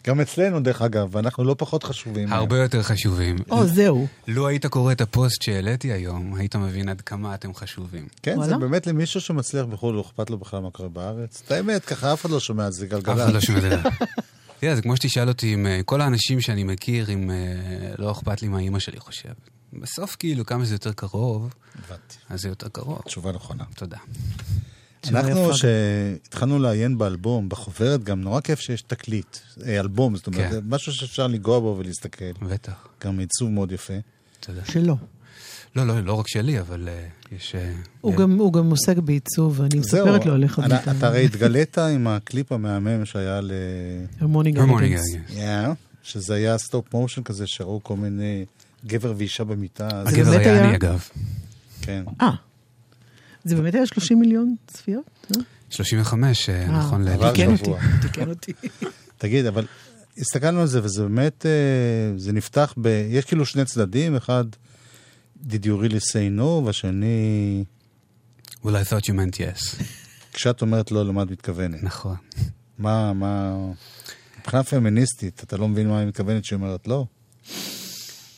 גם 0.08 0.22
אצלנו, 0.22 0.60
דרך 0.60 0.82
אגב, 0.82 1.18
אנחנו 1.18 1.44
לא 1.44 1.56
פחות 1.58 1.84
חשובים. 1.84 2.34
הרבה 2.34 2.58
יותר 2.58 2.84
חשובים. 2.84 3.36
או, 3.52 3.66
זהו. 3.66 4.08
לו 4.28 4.48
היית 4.48 4.66
קורא 4.66 4.92
את 4.92 5.02
הפוסט 5.02 5.42
שהעליתי 5.42 5.92
היום, 5.92 6.36
היית 6.36 6.56
מבין 6.56 6.90
עד 6.90 7.02
כמה 7.02 7.36
אתם 7.36 7.54
חשובים. 7.54 8.08
כן, 8.22 8.44
זה. 8.44 8.58
באמת 8.58 8.88
למישהו 8.88 9.22
שמצליח 9.22 9.66
בחו"ל, 9.66 9.96
לא 9.96 10.02
אכפת 10.02 10.30
לו 10.30 10.38
בכלל 10.38 10.60
מה 10.60 10.72
קורה 10.72 10.90
בארץ. 10.90 11.44
את 11.46 11.52
האמת, 11.52 11.86
ככה 11.86 12.14
אף 12.14 12.22
אחד 12.22 12.30
לא 12.30 12.40
שומע 12.40 12.68
את 12.68 12.74
זה, 12.74 12.88
גלגלצ. 12.88 13.18
אף 13.18 13.24
אחד 13.24 13.34
לא 13.34 13.40
שומע 13.40 13.58
את 13.58 13.64
זה. 13.64 13.78
תראה, 14.60 14.76
זה 14.76 14.82
כמו 14.82 14.96
שתשאל 14.96 15.28
אותי 15.28 15.54
אם 15.54 15.68
אה, 15.68 15.82
כל 15.86 16.02
האנשים 16.02 16.42
שאני 16.42 16.64
מכיר, 16.64 17.10
אם 17.14 17.32
אה, 17.32 17.36
לא 17.98 18.12
אכפת 18.12 18.42
לי 18.42 18.48
מה 18.48 18.60
אימא 18.60 18.80
שלי 18.80 19.00
חושבת. 19.00 19.50
בסוף, 19.74 20.16
כאילו, 20.20 20.46
כמה 20.46 20.66
זה 20.66 20.76
יותר 20.76 20.94
קרוב, 20.94 21.54
הבנתי. 21.76 22.16
אז 22.30 22.42
זה 22.42 22.50
יותר 22.50 22.70
קרוב. 22.70 23.02
תשובה 23.06 23.32
נכונה. 23.32 23.64
תודה. 23.76 23.98
אנחנו. 25.08 25.54
שהתחלנו 25.54 26.60
לעיין 26.60 26.98
באלבום, 26.98 27.50
בחוברת, 27.50 28.04
גם 28.04 28.22
נורא 28.22 28.42
כיף 28.42 28.60
שיש 28.60 28.82
תקליט, 28.82 29.38
אה, 29.66 29.80
אלבום, 29.80 30.16
זאת 30.16 30.28
אומרת, 30.28 30.52
כן. 30.52 30.60
משהו 30.68 30.94
שאפשר 30.94 31.28
לנגוע 31.28 31.60
בו 31.60 31.76
ולהסתכל. 31.80 32.32
בטח, 32.42 32.88
גם 33.04 33.20
עיצוב 33.20 33.50
מאוד 33.50 33.72
יפה. 33.72 33.94
תודה. 34.40 34.66
שלו. 34.66 34.98
לא, 35.76 35.88
לא, 35.88 36.00
לא 36.00 36.14
רק 36.14 36.28
שלי, 36.28 36.60
אבל 36.60 36.88
אה, 36.92 37.08
יש... 37.38 37.56
אה, 37.56 37.72
הוא 38.02 38.16
גם- 38.16 38.40
הוא 38.40 38.54
גם 38.54 38.70
עוסק 38.70 38.98
בעיצוב, 38.98 39.60
ואני 39.60 39.80
מספרת 39.80 40.26
לו 40.26 40.34
עליך. 40.34 40.60
אני-. 40.60 40.76
אתה 40.98 41.08
הרי 41.08 41.26
התגלית 41.26 41.78
עם 41.78 42.08
הקליפ 42.08 42.52
המהמם 42.52 43.06
שהיה 43.06 43.42
ל... 43.42 43.52
Her 44.20 44.30
Morning 44.30 44.52
Elegance. 44.52 45.16
שזה 46.04 46.34
היה 46.36 46.58
stop 46.58 46.94
motion 46.94 47.24
כזה, 47.24 47.48
שראו 47.48 47.80
כל 47.84 47.96
מיני 47.96 48.46
גבר 48.86 49.14
ואישה 49.18 49.44
במיטה. 49.44 49.88
הגבר 50.06 50.24
באמת 50.32 50.46
היה 50.46 50.54
היה- 50.56 50.66
אני, 50.68 50.76
אגב. 50.76 51.04
כן. 51.82 52.04
אה, 52.22 52.32
זה 53.44 53.56
באמת 53.56 53.76
היה 53.76 53.86
30 53.86 54.20
מיליון 54.20 54.56
צפיות? 54.68 55.06
אה? 55.38 55.42
35, 55.70 56.50
אה, 56.50 56.68
נכון 56.68 57.04
ל... 57.08 57.32
תיקן. 57.34 57.52
אותי, 57.52 57.72
תיקן 58.02 58.30
אותי. 58.34 58.52
תגיד, 59.18 59.46
אבל 59.46 59.66
הסתכלנו 60.18 60.62
על 60.62 60.68
זה, 60.68 60.80
וזה 60.84 61.04
באמת, 61.04 61.46
זה 62.18 62.34
נפתח 62.34 62.74
ב... 62.82 62.88
יש 63.10 63.26
כאילו 63.26 63.46
שני 63.46 63.66
צדדים, 63.66 64.16
אחד, 64.16 64.44
did 65.46 65.66
you 65.66 65.82
really 65.82 66.00
say 66.00 66.30
no, 66.40 66.66
והשני, 66.66 67.66
Well, 68.64 68.76
I 68.76 68.84
thought 68.84 69.08
you 69.08 69.14
meant 69.14 69.40
yes. 69.40 69.84
כשאת 70.34 70.62
אומרת 70.62 70.92
לא, 70.92 71.06
למה 71.06 71.24
את 71.24 71.32
מתכוונת? 71.32 71.84
נכון. 71.84 72.16
מה, 72.78 73.14
מה... 73.14 73.56
מבחינה 74.40 74.64
פמיניסטית, 74.64 75.44
אתה 75.44 75.58
לא 75.58 75.68
מבין 75.68 75.90
מה 75.90 76.00
היא 76.00 76.08
מתכוונת 76.08 76.46
שהיא 76.46 76.58
אומרת 76.58 76.88
לא? 76.88 77.06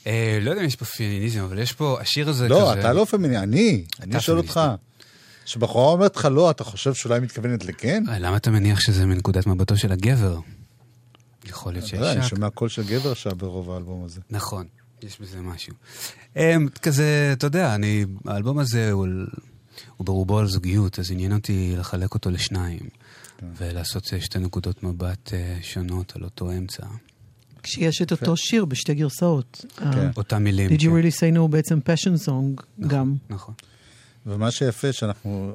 אה, 0.08 0.40
לא 0.42 0.50
יודע 0.50 0.62
אם 0.62 0.68
יש 0.68 0.76
פה 0.76 0.86
פמיניזם, 0.86 1.40
אבל 1.40 1.60
יש 1.60 1.74
פה, 1.74 1.98
השיר 2.02 2.30
הזה 2.30 2.46
כזה... 2.46 2.54
לא, 2.54 2.74
אתה 2.74 2.94
לא 2.94 3.06
פמיניסט, 3.06 3.44
אני, 3.44 3.86
אני 4.02 4.22
שואל. 4.22 4.38
אותך. 4.38 4.62
כשבחורה 5.46 5.92
אומרת 5.92 6.16
לך 6.16 6.26
לא, 6.26 6.52
אתה 6.52 6.64
חושב 6.64 6.94
שאולי 6.94 7.16
היא 7.16 7.24
מתכוונת 7.24 7.66
לכן? 7.66 8.04
אה, 8.10 8.20
למה 8.20 8.38
אתה 8.38 8.52
מניח 8.52 8.80
שזה 8.80 9.06
מנקודת 9.06 9.48
מבטו 9.48 9.78
של 9.78 9.92
הגבר? 9.92 10.40
יכול 11.46 11.74
להיות 11.74 11.88
אתה 11.88 11.96
יודע, 11.96 12.12
אני 12.12 12.22
שיש... 12.22 12.30
שומע 12.30 12.50
קול 12.50 12.70
של 12.70 12.84
גבר 12.84 13.14
שם 13.14 13.38
ברוב 13.38 13.72
האלבום 13.72 14.06
הזה. 14.06 14.22
נכון, 14.30 14.68
יש 15.04 15.22
בזה 15.22 15.42
משהו. 15.42 15.74
אמ, 16.36 16.68
כזה, 16.82 17.30
אתה 17.34 17.48
יודע, 17.48 17.76
אני, 17.76 18.06
האלבום 18.26 18.60
הזה 18.60 18.92
הוא, 18.92 19.08
הוא 19.98 20.06
ברובו 20.06 20.40
על 20.40 20.48
זוגיות, 20.48 21.00
אז 21.00 21.12
עניין 21.12 21.34
אותי 21.34 21.76
לחלק 21.78 22.14
אותו 22.14 22.30
לשניים, 22.32 22.90
ולעשות 23.58 24.14
אה, 24.14 24.22
שתי 24.22 24.40
נקודות 24.40 24.84
מבט 24.84 25.34
אה, 25.34 25.58
שונות 25.62 26.16
על 26.16 26.24
אותו 26.24 26.52
אמצע. 26.52 26.84
כשיש 27.64 28.02
את 28.02 28.12
אותו 28.12 28.38
שיר 28.38 28.66
בשתי 28.66 28.94
גרסאות. 28.94 29.66
כן. 29.76 30.10
אותם 30.18 30.44
מילים. 30.44 30.70
Did 30.70 30.80
you 30.80 30.84
כן. 30.84 30.90
really 30.90 31.36
say 31.36 31.38
no 31.38 31.48
בעצם 31.48 31.80
passion 31.80 32.28
song 32.28 32.64
גם. 32.88 33.16
נכון. 33.30 33.54
ומה 34.26 34.52
שיפה, 34.52 34.94
שאנחנו 34.94 35.54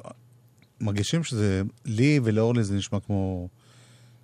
מרגישים 0.81 1.23
שזה, 1.23 1.61
לי 1.85 2.19
ולאורלי 2.23 2.63
זה 2.63 2.75
נשמע 2.75 2.99
כמו 2.99 3.47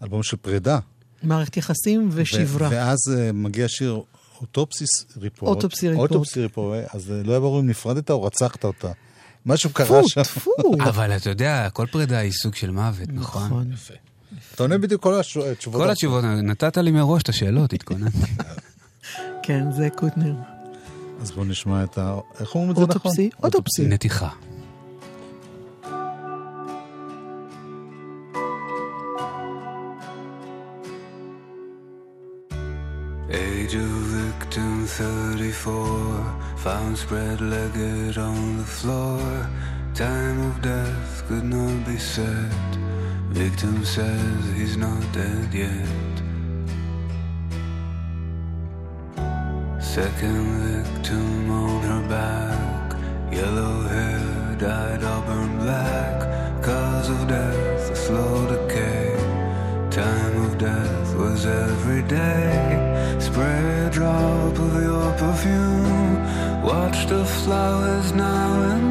אלבום 0.03 0.24
של 0.24 0.38
פרידה. 0.38 0.80
מערכת 1.24 1.57
יחסים 1.57 2.09
ושברה. 2.11 2.67
ו- 2.67 2.72
ואז 2.72 2.99
אה, 3.17 3.32
מגיע 3.32 3.67
שיר 3.67 4.01
אוטופסיס 4.42 4.89
ריפורט. 5.18 5.56
אוטופסי 5.56 5.89
ריפורט. 5.89 6.12
אוטופסי 6.12 6.42
ריפורט, 6.42 6.84
אז 6.94 7.12
אה, 7.12 7.24
לא 7.24 7.32
היה 7.32 7.39
ברור 7.39 7.60
אם 7.60 7.68
נפרדת 7.68 8.10
או 8.10 8.24
רצחת 8.24 8.64
אותה. 8.64 8.92
משהו 9.46 9.70
קרה 9.70 10.00
טפו, 10.00 10.10
שם. 10.10 10.24
טפו. 10.24 10.52
אבל 10.89 11.16
אתה 11.16 11.30
יודע, 11.30 11.70
כל 11.74 11.86
פרידה 11.92 12.18
היא 12.18 12.32
סוג 12.32 12.56
של 12.56 12.72
מוות, 12.72 13.10
נכון? 13.14 13.44
נכון. 13.44 13.72
אתה 14.56 14.64
עונה 14.64 14.78
בדיוק 14.78 15.04
כל 15.04 15.20
התשובות. 15.20 15.82
כל 15.82 15.89
התשובות, 15.89 16.24
נתת 16.24 16.78
לי 16.78 16.92
מראש 16.92 17.24
את 17.24 17.30
השאלות, 17.30 17.74
התכוננתי. 17.74 18.18
כן, 19.44 19.72
זה 19.72 19.88
קוטנר. 19.96 20.34
אז 21.22 21.32
בואו 21.32 21.46
נשמע 21.46 21.84
את 21.84 21.98
ה... 21.98 22.18
איך 22.39 22.56
אומרים 22.56 22.72
את 22.72 22.76
זה 22.76 22.82
נכון? 22.82 22.96
אוטופסי, 22.96 23.30
אוטופסי. 23.44 23.88
נתיחה. 23.88 24.30
Age 33.32 33.76
of 33.76 34.11
victim 34.32 34.86
34, 34.86 36.58
found 36.58 36.98
spread 36.98 37.42
legged 37.42 38.18
on 38.18 38.58
the 38.58 38.64
floor. 38.64 39.20
Time 39.94 40.40
of 40.50 40.62
death 40.62 41.24
could 41.28 41.44
not 41.44 41.86
be 41.86 41.98
set. 41.98 42.72
Victim 43.30 43.84
says 43.84 44.40
he's 44.56 44.78
not 44.78 45.04
dead 45.12 45.54
yet. 45.54 46.16
Second 49.82 50.46
victim 50.70 51.52
on 51.52 51.82
her 51.90 52.04
back, 52.18 52.88
yellow 53.34 53.82
hair 53.94 54.56
dyed 54.58 55.04
auburn 55.04 55.52
black. 55.60 56.18
Cause 56.64 57.10
of 57.10 57.28
death, 57.28 57.92
a 57.92 57.96
slow 57.96 58.36
decay. 58.54 59.14
Time 59.90 60.36
of 60.46 60.58
death 60.58 61.01
was 61.22 61.45
every 61.45 62.01
day. 62.03 63.17
Spray 63.19 63.86
a 63.86 63.89
drop 63.89 64.55
of 64.67 64.74
your 64.89 65.11
perfume. 65.24 66.15
Watch 66.63 66.99
the 67.07 67.24
flowers 67.26 68.11
now 68.13 68.47
in 68.74 68.91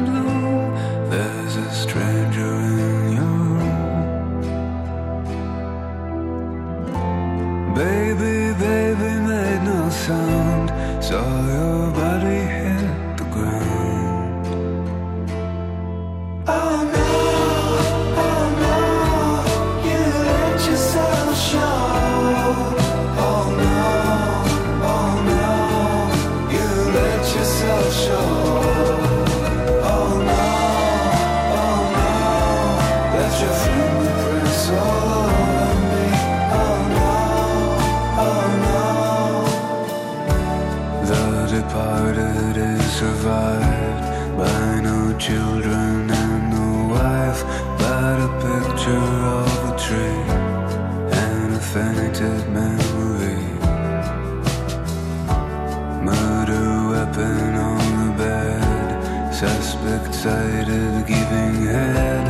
sighted 60.21 61.07
giving 61.07 61.65
head, 61.65 62.25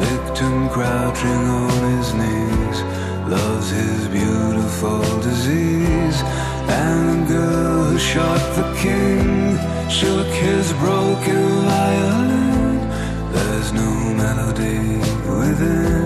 victim 0.00 0.66
crouching 0.70 1.44
on 1.60 1.78
his 1.92 2.14
knees, 2.14 2.78
loves 3.28 3.68
his 3.68 4.08
beautiful 4.08 5.02
disease, 5.20 6.22
and 6.86 7.28
the 7.28 7.34
girl 7.34 7.84
who 7.84 7.98
shot 7.98 8.40
the 8.56 8.66
king 8.80 9.58
shook 9.90 10.26
his 10.28 10.72
broken 10.84 11.44
violin. 11.68 12.78
There's 13.34 13.74
no 13.74 13.90
melody 14.22 14.96
within. 15.28 16.03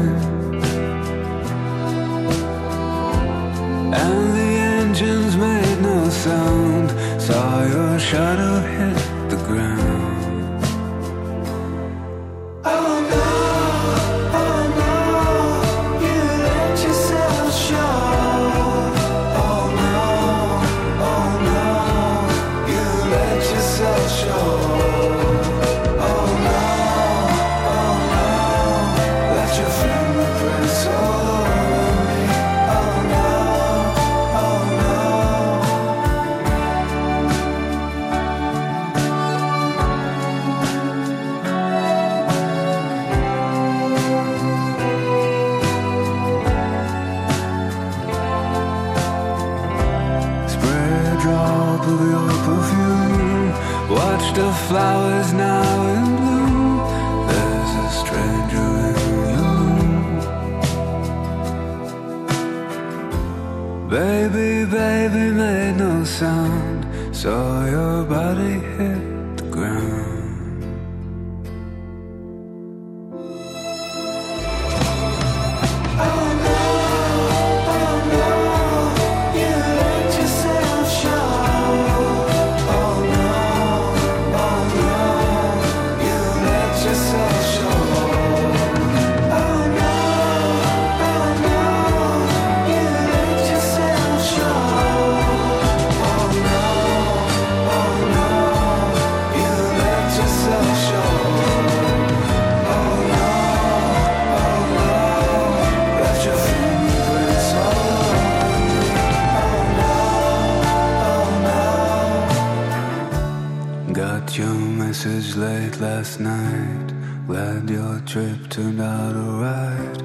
Last 116.09 116.21
night. 116.21 116.89
Glad 117.27 117.69
your 117.69 118.01
trip 118.07 118.41
turned 118.55 118.81
out 118.81 119.15
alright. 119.25 119.97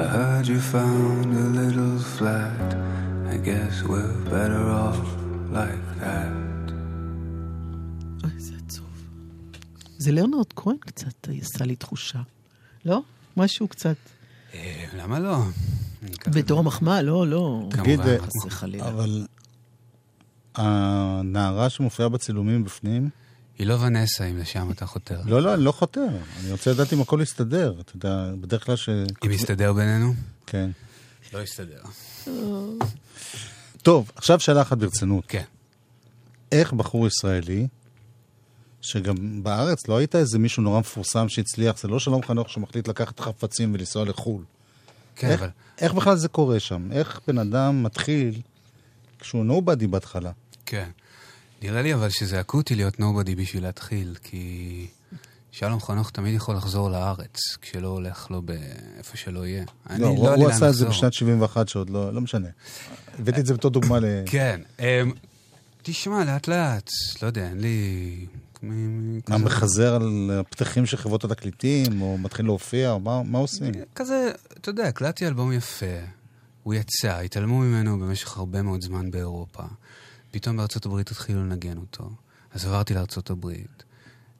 I 0.00 0.02
heard 0.16 0.46
you 0.46 0.60
found 0.60 1.28
a 1.44 1.48
little 1.60 1.98
flat. 2.16 2.68
I 3.34 3.36
guess 3.48 3.74
we're 3.90 4.16
better 4.34 4.64
off 4.84 5.06
like 5.52 5.84
that. 6.00 6.72
אוי, 8.24 8.40
זה 8.40 8.54
עצוב. 8.66 8.86
זה 9.98 10.12
ליאונרד 10.12 10.52
כהן 10.56 10.76
קצת 10.80 11.28
עשה 11.40 11.64
לי 11.64 11.76
תחושה. 11.76 12.20
לא? 12.84 13.02
משהו 13.36 13.68
קצת... 13.68 13.96
אה, 14.54 14.84
למה 14.96 15.18
לא? 15.18 15.38
בתור 16.26 16.64
מחמאה, 16.64 17.02
לא, 17.02 17.26
לא. 17.26 17.68
תגיד, 17.70 18.00
אה. 18.00 18.16
אבל 18.88 19.26
הנערה 20.54 21.70
שמופיעה 21.70 22.08
בצילומים 22.08 22.64
בפנים, 22.64 23.10
היא 23.58 23.66
לא 23.66 23.74
ונסה, 23.74 24.24
אם 24.24 24.38
לשם 24.38 24.70
אתה 24.70 24.86
חותר. 24.86 25.20
לא, 25.24 25.42
לא, 25.42 25.54
אני 25.54 25.64
לא 25.64 25.72
חותר. 25.72 26.06
אני 26.40 26.52
רוצה 26.52 26.70
לדעת 26.70 26.92
אם 26.92 27.00
הכל 27.00 27.20
יסתדר. 27.22 27.74
אתה 27.80 27.96
יודע, 27.96 28.30
בדרך 28.40 28.64
כלל 28.64 28.76
ש... 28.76 28.88
אם 29.26 29.30
יסתדר 29.30 29.72
בינינו? 29.72 30.14
כן. 30.46 30.70
לא 31.32 31.42
יסתדר. 31.42 31.82
טוב, 33.82 34.10
עכשיו 34.16 34.40
שאלה 34.40 34.62
אחת 34.62 34.78
ברצינות. 34.78 35.24
כן. 35.28 35.42
איך 36.52 36.72
בחור 36.72 37.06
ישראלי, 37.06 37.66
שגם 38.80 39.42
בארץ 39.42 39.88
לא 39.88 39.96
היית 39.96 40.16
איזה 40.16 40.38
מישהו 40.38 40.62
נורא 40.62 40.80
מפורסם 40.80 41.28
שהצליח, 41.28 41.78
זה 41.78 41.88
לא 41.88 41.98
שלום 41.98 42.22
חנוך 42.22 42.50
שמחליט 42.50 42.88
לקחת 42.88 43.20
חפצים 43.20 43.74
ולנסוע 43.74 44.04
לחו"ל. 44.04 44.44
כן, 45.16 45.30
איך, 45.30 45.40
אבל... 45.40 45.50
איך 45.78 45.94
בכלל 45.94 46.16
זה 46.16 46.28
קורה 46.28 46.60
שם? 46.60 46.88
איך 46.92 47.20
בן 47.26 47.38
אדם 47.38 47.82
מתחיל 47.82 48.40
כשהוא 49.20 49.44
נובדי 49.44 49.86
בהתחלה? 49.86 50.30
כן. 50.66 50.88
נראה 51.62 51.82
לי 51.82 51.94
אבל 51.94 52.08
שזה 52.08 52.40
אקוטי 52.40 52.74
להיות 52.74 53.00
נובדי 53.00 53.34
בשביל 53.34 53.62
להתחיל, 53.62 54.16
כי 54.22 54.86
שלום 55.52 55.80
חנוך 55.80 56.10
תמיד 56.10 56.34
יכול 56.34 56.56
לחזור 56.56 56.90
לארץ, 56.90 57.36
כשלא 57.62 57.88
הולך 57.88 58.30
לו 58.30 58.42
באיפה 58.42 59.16
שלא 59.16 59.46
יהיה. 59.46 59.64
לא, 59.90 59.98
לא 59.98 60.06
הוא 60.06 60.28
יודע 60.28 60.42
הוא 60.42 60.48
עשה 60.48 60.68
את 60.68 60.74
זה. 60.74 60.86
בשנת 60.86 61.12
71 61.12 61.68
שעוד 61.68 61.90
לא, 61.90 62.14
לא 62.14 62.20
משנה. 62.20 62.48
הבאתי 63.18 63.40
את 63.40 63.46
זה 63.46 63.54
בתור 63.54 63.70
דוגמה 63.70 63.98
ל... 64.00 64.04
כן. 64.26 64.60
אמ, 64.78 65.12
תשמע, 65.82 66.24
לאט 66.24 66.48
לאט, 66.48 66.90
לא 67.22 67.26
יודע, 67.26 67.48
אין 67.48 67.60
לי... 67.60 68.26
מה, 69.28 69.38
מחזר 69.38 69.94
על 69.94 70.30
הפתחים 70.40 70.86
של 70.86 70.96
חברות 70.96 71.24
התקליטים, 71.24 72.02
או 72.02 72.18
מתחיל 72.18 72.46
להופיע, 72.46 72.90
או 72.90 73.00
מה, 73.00 73.22
מה 73.22 73.38
עושים? 73.38 73.72
כזה, 73.94 74.30
אתה 74.60 74.68
יודע, 74.68 74.88
הקלטתי 74.88 75.26
אלבום 75.26 75.52
יפה, 75.52 75.86
הוא 76.62 76.74
יצא, 76.74 77.18
התעלמו 77.18 77.58
ממנו 77.58 77.98
במשך 77.98 78.36
הרבה 78.36 78.62
מאוד 78.62 78.82
זמן 78.82 79.10
באירופה. 79.10 79.62
פתאום 80.36 80.56
בארצות 80.56 80.86
הברית 80.86 81.10
התחילו 81.10 81.44
לנגן 81.44 81.76
אותו, 81.76 82.10
אז 82.52 82.66
עברתי 82.66 82.94
לארצות 82.94 83.30
הברית. 83.30 83.84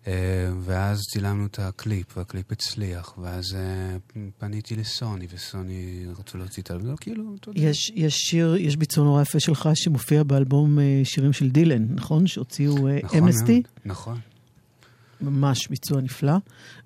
אה, 0.07 0.13
ואז 0.61 1.01
צילמנו 1.13 1.47
את 1.47 1.59
הקליפ, 1.59 2.17
והקליפ 2.17 2.53
הצליח, 2.53 3.19
ואז 3.19 3.55
אה, 3.55 3.97
פניתי 4.39 4.77
לסוני, 4.77 5.27
וסוני 5.31 6.07
רצו 6.19 6.39
להוציא 6.39 6.63
את 6.63 6.71
האלבום, 6.71 6.97
כאילו, 6.97 7.25
אתה 7.41 7.51
יודע. 7.51 7.61
יש, 7.61 7.93
יש 7.95 8.15
שיר, 8.15 8.57
יש 8.57 8.77
ביצוע 8.77 9.05
נורא 9.05 9.23
יפה 9.23 9.41
שלך 9.41 9.69
שמופיע 9.75 10.23
באלבום 10.23 10.79
אה, 10.79 11.01
שירים 11.05 11.33
של 11.33 11.51
דילן, 11.51 11.87
נכון? 11.95 12.27
שהוציאו 12.27 12.75
נכון 12.75 13.19
אמנסטי, 13.19 13.53
מאוד, 13.53 13.65
נכון. 13.85 14.19
ממש 15.21 15.69
ביצוע 15.69 16.01
נפלא. 16.01 16.37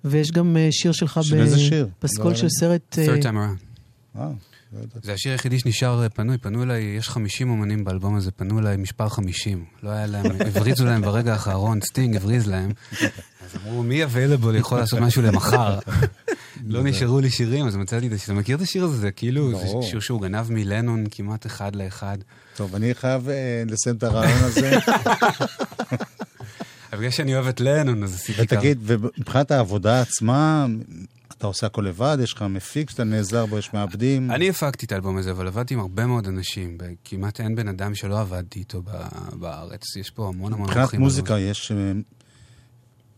ויש 0.05 0.31
גם 0.31 0.57
שיר 0.71 0.91
שלך 0.91 1.19
של 1.23 1.41
איזה 1.41 1.59
שיר? 1.59 1.87
בפסקול 1.99 2.31
לא 2.31 2.37
של. 2.37 2.49
סרט... 2.49 2.97
Third 2.99 3.23
time 3.23 3.25
around. 3.25 4.19
אה, 4.19 4.31
לא. 4.73 4.79
זה 5.03 5.13
השיר 5.13 5.31
היחידי 5.31 5.59
שנשאר 5.59 6.09
פנוי, 6.09 6.37
פנו 6.37 6.63
אליי, 6.63 6.83
יש 6.83 7.09
50 7.09 7.49
אומנים 7.49 7.83
באלבום 7.83 8.15
הזה, 8.15 8.31
פנו 8.31 8.59
אליי 8.59 8.77
מספר 8.77 9.09
50. 9.09 9.65
לא 9.83 9.89
היה 9.89 10.05
להם, 10.05 10.25
הבריזו 10.47 10.85
להם 10.85 11.01
ברגע 11.01 11.33
האחרון, 11.33 11.79
סטינג 11.81 12.15
הבריז 12.15 12.47
להם. 12.47 12.71
אז 13.01 13.55
אמרו, 13.55 13.83
מי 13.83 14.03
available 14.03 14.55
יכול 14.55 14.79
לעשות 14.79 14.99
משהו 14.99 15.21
למחר? 15.21 15.79
לא 16.67 16.83
נשארו 16.83 17.19
לי 17.19 17.29
שירים, 17.29 17.67
אז 17.67 17.75
מצאתי 17.75 18.07
את 18.07 18.11
השיר. 18.11 18.25
אתה 18.25 18.33
מכיר 18.33 18.57
את 18.57 18.61
השיר 18.61 18.83
הזה? 18.83 18.97
זה 18.97 19.11
כאילו, 19.11 19.59
זה. 19.59 19.87
שיר 19.89 19.99
שהוא 19.99 20.21
גנב 20.21 20.51
מלנון 20.51 21.05
כמעט 21.11 21.45
אחד 21.45 21.75
לאחד. 21.75 22.17
טוב, 22.55 22.75
אני 22.75 22.93
חייב 22.93 23.29
אה, 23.29 23.63
לסיים 23.67 23.95
את 23.95 24.03
הרעיון 24.03 24.43
הזה. 24.43 24.71
בגלל 26.93 27.09
שאני 27.09 27.35
אוהב 27.35 27.47
את 27.47 27.59
לנון, 27.59 28.03
אז 28.03 28.15
עשיתי 28.15 28.47
ככה. 28.47 28.57
ותגיד, 28.57 28.77
ומבחינת 28.83 29.51
העבודה 29.51 30.01
עצמה, 30.01 30.65
אתה 31.37 31.47
עושה 31.47 31.67
הכל 31.67 31.81
לבד? 31.81 32.17
יש 32.23 32.33
לך 32.33 32.41
מפיק 32.41 32.89
שאתה 32.89 33.03
נעזר 33.03 33.45
בו, 33.45 33.57
יש 33.57 33.73
מעבדים? 33.73 34.31
אני 34.31 34.49
הפקתי 34.49 34.85
את 34.85 34.91
האלבום 34.91 35.17
הזה, 35.17 35.31
אבל 35.31 35.47
עבדתי 35.47 35.73
עם 35.73 35.79
הרבה 35.79 36.05
מאוד 36.05 36.27
אנשים. 36.27 36.77
כמעט 37.05 37.41
אין 37.41 37.55
בן 37.55 37.67
אדם 37.67 37.95
שלא 37.95 38.19
עבדתי 38.19 38.59
איתו 38.59 38.81
בארץ. 39.33 39.95
יש 39.95 40.09
פה 40.09 40.27
המון 40.27 40.53
המון 40.53 40.69
מבחינת. 40.69 40.93
מוזיקה, 40.93 41.39
יש 41.39 41.71
אה, 41.71 41.91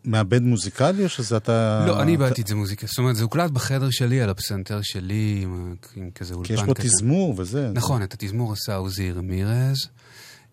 מעבד 0.04 0.42
מוזיקלי, 0.42 1.04
או 1.04 1.10
שזה 1.10 1.38
אתה... 1.38 1.86
לא, 1.88 2.02
אני 2.02 2.12
איבדתי 2.12 2.42
את 2.42 2.48
זה 2.48 2.56
מוזיקה. 2.56 2.88
זאת 2.88 2.98
אומרת, 2.98 3.16
זה 3.16 3.24
הוקלט 3.24 3.52
בחדר 3.52 3.90
שלי, 3.90 4.22
על 4.22 4.30
הפסנתר 4.30 4.82
שלי, 4.82 5.40
עם, 5.44 5.76
עם 5.96 6.10
כזה 6.16 6.34
אולפן 6.34 6.48
כי 6.48 6.54
יש. 6.54 6.66
בו 6.66 6.74
תזמור 6.74 7.34
וזה. 7.38 7.72
נכון, 7.74 8.04
את 8.04 8.14
התזמור 8.14 8.54
עשה 8.54 8.76
עוזי 8.76 9.12
רמירז, 9.12 9.88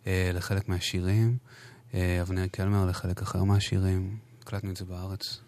אה, 0.07 0.31
לחלק 0.35 0.69
מהשירים, 0.69 1.37
אה, 1.95 2.19
אבנר 2.23 2.47
קלמר 2.47 2.87
לחלק 2.87 3.23
אחר 3.23 3.45
מהשירים. 3.45 4.17
הקלטנו 4.43 4.71
את 4.71 4.77
זה 4.77 4.85
בארץ. 4.85 5.39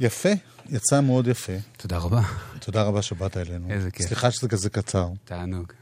יפה, 0.00 0.28
יצא 0.68 1.00
מאוד 1.00 1.26
יפה. 1.26 1.52
תודה 1.76 1.98
רבה. 1.98 2.22
תודה 2.60 2.82
רבה 2.82 3.02
שבאת 3.02 3.36
אלינו. 3.36 3.70
איזה 3.70 3.90
כיף. 3.90 4.06
סליחה 4.06 4.30
שזה 4.30 4.48
כזה 4.48 4.70
קצר. 4.70 5.08
תענוג. 5.24 5.72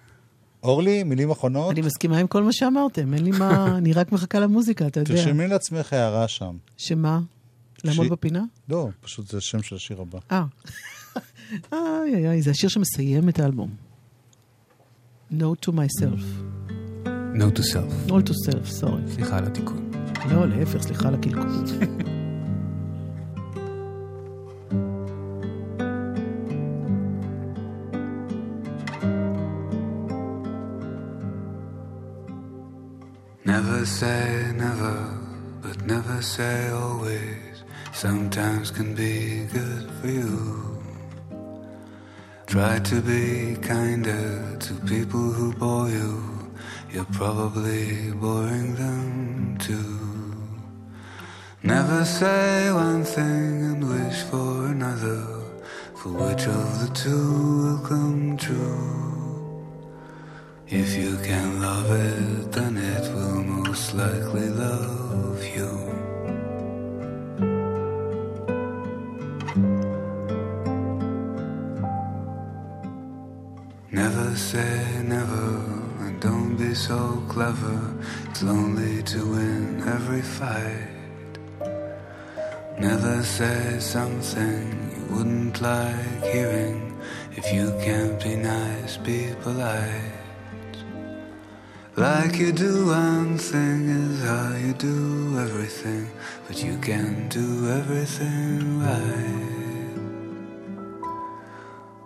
אורלי, 0.62 1.02
מילים 1.02 1.30
אחרונות? 1.30 1.70
אני 1.70 1.80
מסכימה 1.80 2.18
עם 2.18 2.26
כל 2.26 2.42
מה 2.42 2.52
שאמרתם, 2.52 3.14
אין 3.14 3.24
לי 3.24 3.30
מה, 3.30 3.66
אני 3.78 3.92
רק 3.92 4.12
מחכה 4.12 4.40
למוזיקה, 4.40 4.86
אתה 4.86 5.00
יודע. 5.00 5.14
תרשמי 5.14 5.48
לעצמך 5.48 5.92
הערה 5.92 6.28
שם. 6.28 6.56
שמה? 6.76 7.20
לעמוד 7.84 8.08
בפינה? 8.08 8.42
לא, 8.68 8.88
פשוט 9.00 9.28
זה 9.28 9.38
השם 9.38 9.62
של 9.62 9.76
השיר 9.76 10.00
הבא. 10.00 10.18
אה. 10.32 10.44
איי 11.72 12.28
איי 12.28 12.42
זה 12.42 12.50
השיר 12.50 12.68
שמסיים 12.68 13.28
את 13.28 13.38
האלבום. 13.38 13.70
No 15.32 15.66
to 15.66 15.70
myself. 15.70 16.22
No 17.34 17.58
to 17.58 17.62
self. 17.62 18.10
All 18.10 18.22
to 18.28 18.32
self, 18.50 18.66
סורי. 18.66 19.02
סליחה 19.14 19.38
על 19.38 19.44
התיקון. 19.44 19.90
לא, 20.30 20.48
להפך, 20.48 20.82
סליחה 20.82 21.08
על 21.08 21.14
הקלקול. 21.14 21.64
say 33.94 34.52
never, 34.56 34.98
but 35.62 35.86
never 35.86 36.20
say 36.20 36.68
always. 36.70 37.62
Sometimes 37.92 38.72
can 38.72 38.92
be 38.92 39.46
good 39.52 39.88
for 40.00 40.08
you. 40.08 40.82
Try 42.48 42.80
to 42.90 42.96
be 43.00 43.54
kinder 43.62 44.56
to 44.58 44.72
people 44.94 45.26
who 45.36 45.52
bore 45.52 45.88
you. 45.88 46.12
You're 46.90 47.12
probably 47.22 48.10
boring 48.22 48.74
them 48.74 49.58
too. 49.58 50.00
Never 51.62 52.04
say 52.04 52.72
one 52.72 53.04
thing 53.04 53.52
and 53.70 53.82
wish 53.94 54.22
for 54.22 54.66
another. 54.74 55.22
For 55.98 56.08
which 56.08 56.44
of 56.48 56.66
the 56.82 56.90
two 56.94 57.26
will 57.62 57.82
come 57.88 58.36
true? 58.36 59.03
If 60.76 60.96
you 60.96 61.16
can 61.18 61.60
love 61.62 61.88
it, 61.88 62.50
then 62.50 62.76
it 62.76 63.06
will 63.14 63.44
most 63.44 63.94
likely 63.94 64.48
love 64.48 65.40
you. 65.56 65.70
Never 73.92 74.34
say 74.34 75.00
never, 75.04 75.46
and 76.00 76.20
don't 76.20 76.56
be 76.56 76.74
so 76.74 77.22
clever. 77.28 77.78
It's 78.30 78.42
lonely 78.42 79.04
to 79.04 79.18
win 79.30 79.80
every 79.86 80.22
fight. 80.22 80.90
Never 82.80 83.22
say 83.22 83.78
something 83.78 84.90
you 84.96 85.14
wouldn't 85.14 85.60
like 85.60 86.24
hearing. 86.24 87.00
If 87.36 87.52
you 87.52 87.70
can't 87.80 88.20
be 88.20 88.34
nice, 88.34 88.96
be 88.96 89.32
polite. 89.40 90.23
Like 91.96 92.38
you 92.40 92.50
do 92.50 92.86
one 92.86 93.38
thing 93.38 93.88
is 93.88 94.24
how 94.24 94.56
you 94.56 94.72
do 94.72 95.38
everything, 95.38 96.10
but 96.48 96.60
you 96.60 96.76
can't 96.78 97.30
do 97.30 97.70
everything 97.70 98.80
right. 98.80 99.94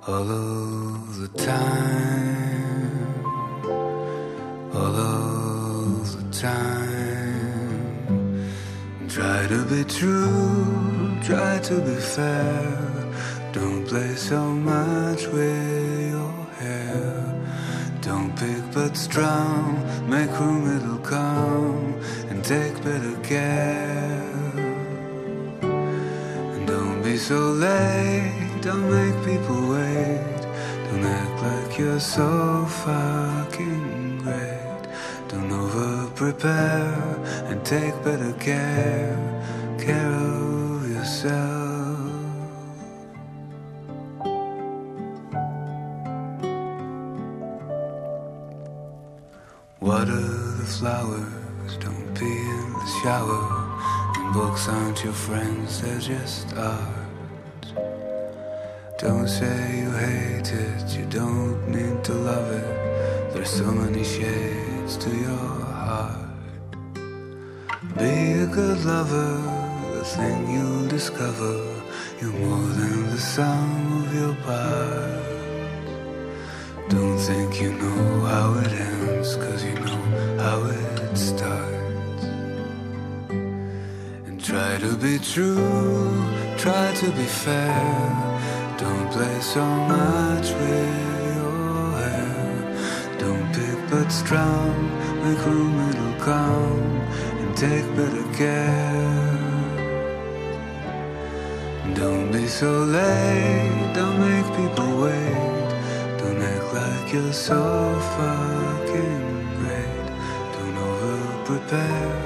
All 0.07 0.31
of 0.31 1.19
the 1.19 1.29
time, 1.39 3.15
all 4.75 4.95
of 4.95 6.17
the 6.19 6.39
time. 6.39 7.81
Try 9.09 9.47
to 9.47 9.65
be 9.65 9.85
true, 9.85 11.17
try 11.23 11.61
to 11.61 11.81
be 11.81 11.97
fair. 11.97 13.07
Don't 13.53 13.87
play 13.87 14.15
so 14.17 14.51
much 14.51 15.27
with 15.29 16.11
your. 16.11 16.38
Don't 18.49 18.73
but 18.73 18.97
strong, 18.97 19.77
make 20.09 20.31
room 20.41 20.65
it'll 20.75 21.05
come, 21.17 22.01
and 22.31 22.43
take 22.43 22.83
better 22.83 23.17
care. 23.23 24.23
And 26.55 26.67
don't 26.67 27.03
be 27.03 27.19
so 27.19 27.41
late, 27.51 28.33
don't 28.63 28.89
make 28.91 29.17
people 29.31 29.61
wait. 29.77 30.41
Don't 30.87 31.05
act 31.05 31.43
like 31.43 31.79
you're 31.79 32.01
so 32.01 32.65
fucking 32.85 34.23
great. 34.23 34.83
Don't 35.29 35.53
over 35.53 36.09
prepare 36.15 36.95
and 37.51 37.63
take 37.67 37.95
better 38.03 38.33
care, 38.35 39.15
care 39.79 40.11
of 40.11 40.89
yourself. 40.89 41.58
Flowers, 50.79 51.77
don't 51.81 52.15
be 52.15 52.27
in 52.27 52.73
the 52.73 52.87
shower. 53.03 53.43
And 54.17 54.33
books 54.33 54.69
aren't 54.69 55.03
your 55.03 55.13
friends, 55.13 55.83
they're 55.83 55.99
just 55.99 56.55
art. 56.57 57.67
Don't 58.97 59.27
say 59.27 59.81
you 59.81 59.91
hate 59.91 60.53
it, 60.53 60.97
you 60.97 61.05
don't 61.07 61.69
need 61.69 62.05
to 62.05 62.15
love 62.15 62.49
it. 62.53 63.33
There's 63.33 63.51
so 63.51 63.65
many 63.65 64.05
shades 64.05 64.97
to 64.99 65.11
your 65.11 65.51
heart. 65.85 66.29
Be 67.99 68.15
a 68.45 68.47
good 68.47 68.85
lover, 68.85 69.35
the 69.95 70.05
thing 70.05 70.49
you'll 70.53 70.87
discover. 70.87 71.57
You're 72.21 72.39
more 72.47 72.69
than 72.79 73.11
the 73.11 73.19
sum 73.19 74.05
of 74.05 74.15
your 74.15 74.35
parts. 74.47 75.28
Don't 76.89 77.19
think 77.19 77.61
you 77.61 77.73
know 77.75 78.21
how 78.25 78.55
it 78.61 78.73
ends, 78.73 79.37
cause 79.37 79.63
you 79.63 79.75
know 79.75 80.01
how 80.39 80.65
it 80.65 81.17
starts. 81.19 82.25
And 84.27 84.43
try 84.43 84.79
to 84.79 84.97
be 84.97 85.19
true, 85.19 86.25
try 86.57 86.95
to 86.95 87.07
be 87.11 87.27
fair. 87.45 88.39
Don't 88.79 89.11
play 89.13 89.41
so 89.41 89.65
much 89.65 90.49
with 90.61 91.37
your 91.37 91.93
hair. 92.01 93.19
Don't 93.19 93.53
pick 93.53 93.79
but 93.91 94.09
strong, 94.09 94.75
make 95.23 95.45
room, 95.45 95.91
it'll 95.91 96.21
come, 96.25 97.03
and 97.41 97.55
take 97.55 97.85
better 97.97 98.27
care. 98.33 99.29
Don't 101.95 102.33
be 102.33 102.47
so 102.47 102.71
late, 102.85 103.93
don't 103.95 104.19
make 104.21 104.47
people 104.57 105.03
wait. 105.03 105.58
Like 107.01 107.13
you're 107.13 107.33
so 107.33 107.63
fucking 108.17 109.55
great. 109.61 110.07
Don't 110.53 110.77
over 110.77 111.45
prepare 111.45 112.17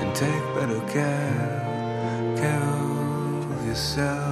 and 0.00 0.14
take 0.16 0.44
better 0.54 0.80
care, 0.88 2.34
care 2.36 2.62
of 3.52 3.66
yourself. 3.66 4.23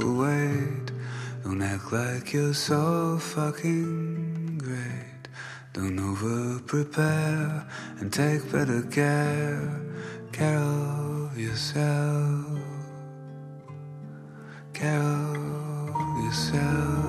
People 0.00 0.16
wait. 0.16 0.92
Don't 1.44 1.62
act 1.62 1.92
like 1.92 2.32
you're 2.32 2.54
so 2.54 3.18
fucking 3.18 4.58
great. 4.58 5.28
Don't 5.72 5.98
over 5.98 6.60
prepare 6.60 7.66
and 7.98 8.12
take 8.12 8.50
better 8.50 8.82
care, 8.82 9.80
care 10.32 10.58
of 10.58 11.36
yourself. 11.36 12.46
Care 14.72 15.00
of 15.00 16.24
yourself. 16.24 16.99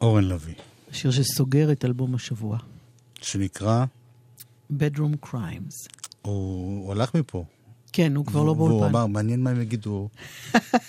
אורן 0.00 0.24
לביא, 0.24 0.54
השיר 0.90 1.10
שסוגר 1.10 1.72
את 1.72 1.84
אלבום 1.84 2.14
השבוע. 2.14 2.58
שנקרא, 3.22 3.84
Bedroom 4.72 5.26
Crimes. 5.26 5.88
הוא 6.22 6.84
הוא 6.84 6.92
הלך 6.92 7.14
מפה. 7.14 7.44
כן, 7.92 8.16
הוא 8.16 8.26
כבר 8.26 8.42
לא 8.42 8.50
והוא 8.50 8.68
באולפן. 8.68 8.86
אמר, 8.86 9.06
מעניין 9.06 9.42
מה 9.42 9.50
הם 9.50 9.60
יגידו. 9.60 10.08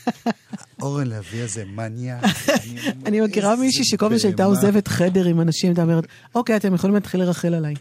אורן 0.81 1.07
לביא 1.07 1.43
הזה 1.43 1.65
מניאק. 1.65 2.23
אני 3.05 3.21
מכירה 3.21 3.55
מישהי 3.55 3.85
שכל 3.85 4.09
פעם 4.09 4.19
שהייתה. 4.19 4.43
עוזבת 4.43 4.87
חדר 4.87 5.25
עם 5.25 5.41
אנשים, 5.41 5.69
הייתה 5.69 5.83
אומרת, 5.83 6.05
אוקיי, 6.35 6.55
אתם 6.55 6.73
יכולים 6.73 6.93
להתחיל 6.93 7.19
לרחל 7.19 7.53
עליי. 7.53 7.73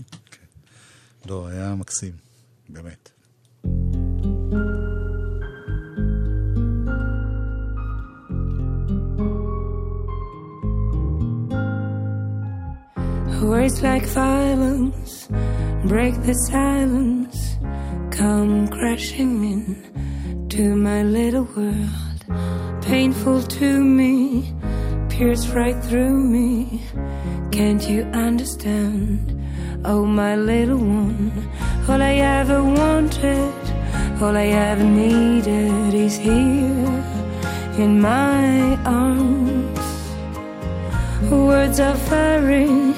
לא, 1.26 1.48
היה 1.48 1.74
מקסים, 1.74 2.12
באמת. 2.68 3.10
Words 13.40 13.82
like 13.82 14.04
violence 14.04 15.28
break 15.84 16.14
the 16.22 16.34
silence, 16.34 17.56
come 18.10 18.68
crashing 18.68 19.44
in 19.44 20.48
to 20.50 20.76
my 20.76 21.02
little 21.02 21.44
world. 21.56 22.82
Painful 22.82 23.42
to 23.42 23.82
me, 23.82 24.52
pierce 25.08 25.48
right 25.48 25.82
through 25.84 26.12
me. 26.12 26.82
Can't 27.50 27.82
you 27.88 28.02
understand? 28.12 29.40
Oh, 29.84 30.04
my 30.04 30.36
little 30.36 30.78
one, 30.78 31.32
all 31.88 32.02
I 32.02 32.14
ever 32.40 32.62
wanted, 32.62 33.54
all 34.20 34.36
I 34.36 34.48
ever 34.48 34.84
needed 34.84 35.94
is 35.94 36.18
here 36.18 37.04
in 37.78 38.00
my 38.00 38.76
arms. 38.84 39.80
Words 41.30 41.80
are 41.80 41.94
very 41.94 42.94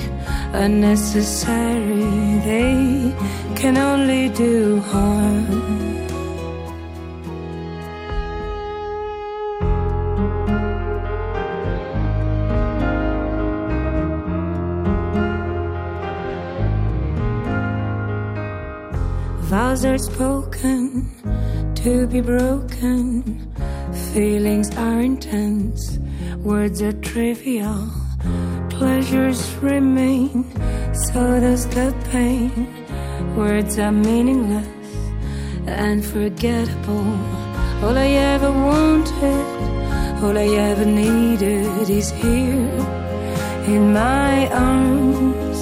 unnecessary, 0.53 2.39
they 2.45 3.15
can 3.57 3.77
only 3.79 4.29
do 4.31 4.81
harm. 4.81 5.47
Vows 19.41 19.85
are 19.85 19.99
spoken 19.99 21.11
to 21.75 22.07
be 22.07 22.21
broken. 22.21 23.53
Feelings 24.13 24.75
are 24.77 25.01
intense, 25.01 25.99
words 26.43 26.81
are 26.83 26.93
trivial. 26.93 28.02
Pleasures 28.79 29.55
remain, 29.63 30.45
so 31.07 31.41
does 31.41 31.67
the 31.69 31.95
pain. 32.11 32.51
Words 33.37 33.79
are 33.79 33.93
meaningless 33.93 34.67
and 35.67 36.05
forgettable. 36.05 37.13
All 37.85 37.97
I 37.97 38.11
ever 38.35 38.51
wanted, 38.51 39.47
all 40.23 40.37
I 40.37 40.49
ever 40.71 40.85
needed 40.85 41.89
is 41.91 42.11
here 42.11 42.71
in 43.67 43.93
my 43.93 44.49
arms. 44.49 45.61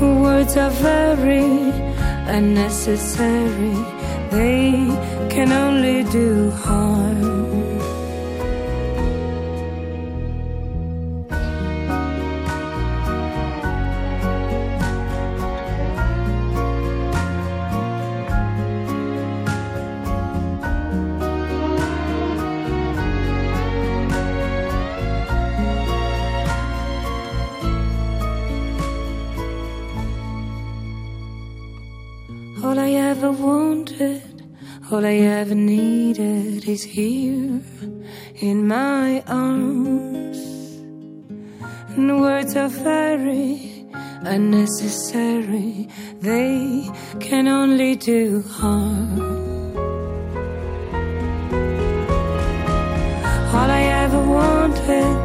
Words 0.00 0.56
are 0.56 0.70
very 0.70 1.50
unnecessary, 2.36 3.76
they 4.30 4.70
can 5.28 5.52
only 5.52 6.04
do 6.04 6.50
harm. 6.50 7.09
I 35.10 35.16
ever 35.40 35.56
needed 35.56 36.68
is 36.68 36.84
here 36.84 37.60
in 38.48 38.68
my 38.68 39.24
arms. 39.26 40.38
And 41.96 42.20
words 42.20 42.54
are 42.54 42.68
very 42.68 43.88
unnecessary, 44.34 45.88
they 46.20 46.88
can 47.18 47.48
only 47.48 47.96
do 47.96 48.42
harm. 48.42 49.20
All 53.56 53.70
I 53.80 53.82
ever 54.04 54.22
wanted, 54.38 55.16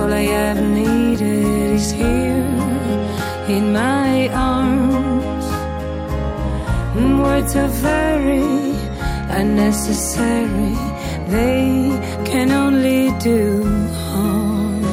all 0.00 0.12
I 0.14 0.24
ever 0.48 0.62
needed 0.62 1.74
is 1.78 1.90
here 1.90 2.56
in 3.56 3.74
my 3.74 4.28
arms. 4.32 5.44
And 6.96 7.22
words 7.22 7.54
are 7.54 7.68
very 7.68 8.59
unnecessary. 9.40 10.74
They 11.34 11.62
can 12.30 12.48
only 12.64 13.02
do 13.28 13.40
harm. 14.04 14.84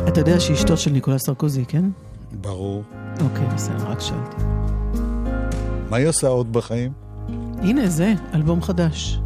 אתה 0.08 0.20
יודע 0.20 0.40
שאשתו 0.40 0.78
של 0.78 0.92
ניקולס 0.92 1.26
סרקוזי, 1.26 1.66
כן? 1.66 1.86
ברור. 2.42 2.84
אוקיי, 3.22 3.46
בסדר, 3.56 3.92
רק 3.92 4.00
שאלתי. 4.00 4.61
מה 5.92 5.98
היא 5.98 6.08
עושה 6.08 6.28
עוד 6.28 6.54
בחיים? 6.54 6.92
הנה, 7.62 7.90
זה, 7.90 8.14
אלבום 8.34 8.62
חדש. 8.62 9.20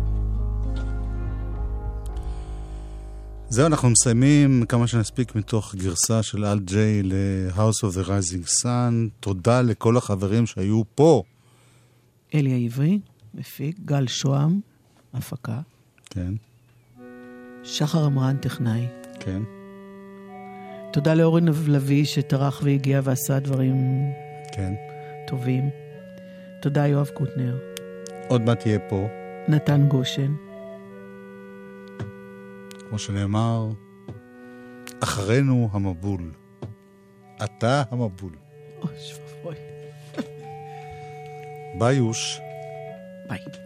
זהו, 3.50 3.68
אנחנו 3.68 3.90
מסיימים 3.90 4.66
כמה 4.70 4.88
שנספיק 4.88 5.36
מתוך 5.36 5.76
גרסה 5.76 6.24
של 6.24 6.46
אל 6.46 6.60
ג'יי 6.60 7.04
ל-House 7.04 7.84
of 7.84 7.96
the 7.96 8.08
Rising 8.08 8.64
Sun. 8.64 9.10
תודה 9.20 9.62
לכל 9.62 9.98
החברים 9.98 10.46
שהיו 10.46 10.82
פה. 10.96 11.24
אלי 12.34 12.54
העברי, 12.54 13.00
מפיק, 13.34 13.80
גל 13.86 14.08
שוהם, 14.08 14.60
הפקה, 15.14 15.60
כן, 16.10 16.34
שחר 17.64 18.06
עמרן, 18.06 18.38
טכנאי. 18.38 18.88
כן. 19.20 19.42
תודה 20.94 21.14
לאורן 21.14 21.46
לביא 21.68 22.06
שטרח 22.06 22.62
והגיע 22.64 23.02
ועשה 23.04 23.40
דברים 23.40 23.76
כן. 24.54 24.74
טובים. 25.28 25.85
תודה 26.66 26.88
יואב 26.88 27.10
קוטנר. 27.14 27.58
עוד 28.28 28.42
מעט 28.42 28.60
תהיה 28.60 28.80
פה, 28.90 29.08
נתן 29.48 29.88
גושן. 29.88 30.36
כמו 32.90 33.00
שנאמר, 33.00 33.70
אחרינו 35.04 35.70
המבול. 35.72 36.32
אתה 37.44 37.84
המבול. 37.92 38.32
אוי, 38.82 38.96
שבוי. 38.98 39.56
ביי 41.80 41.96
יוש. 41.96 42.42
ביי. 43.30 43.65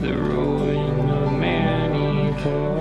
The 0.00 0.16
ruin 0.16 1.10
of 1.10 1.32
many 1.32 2.79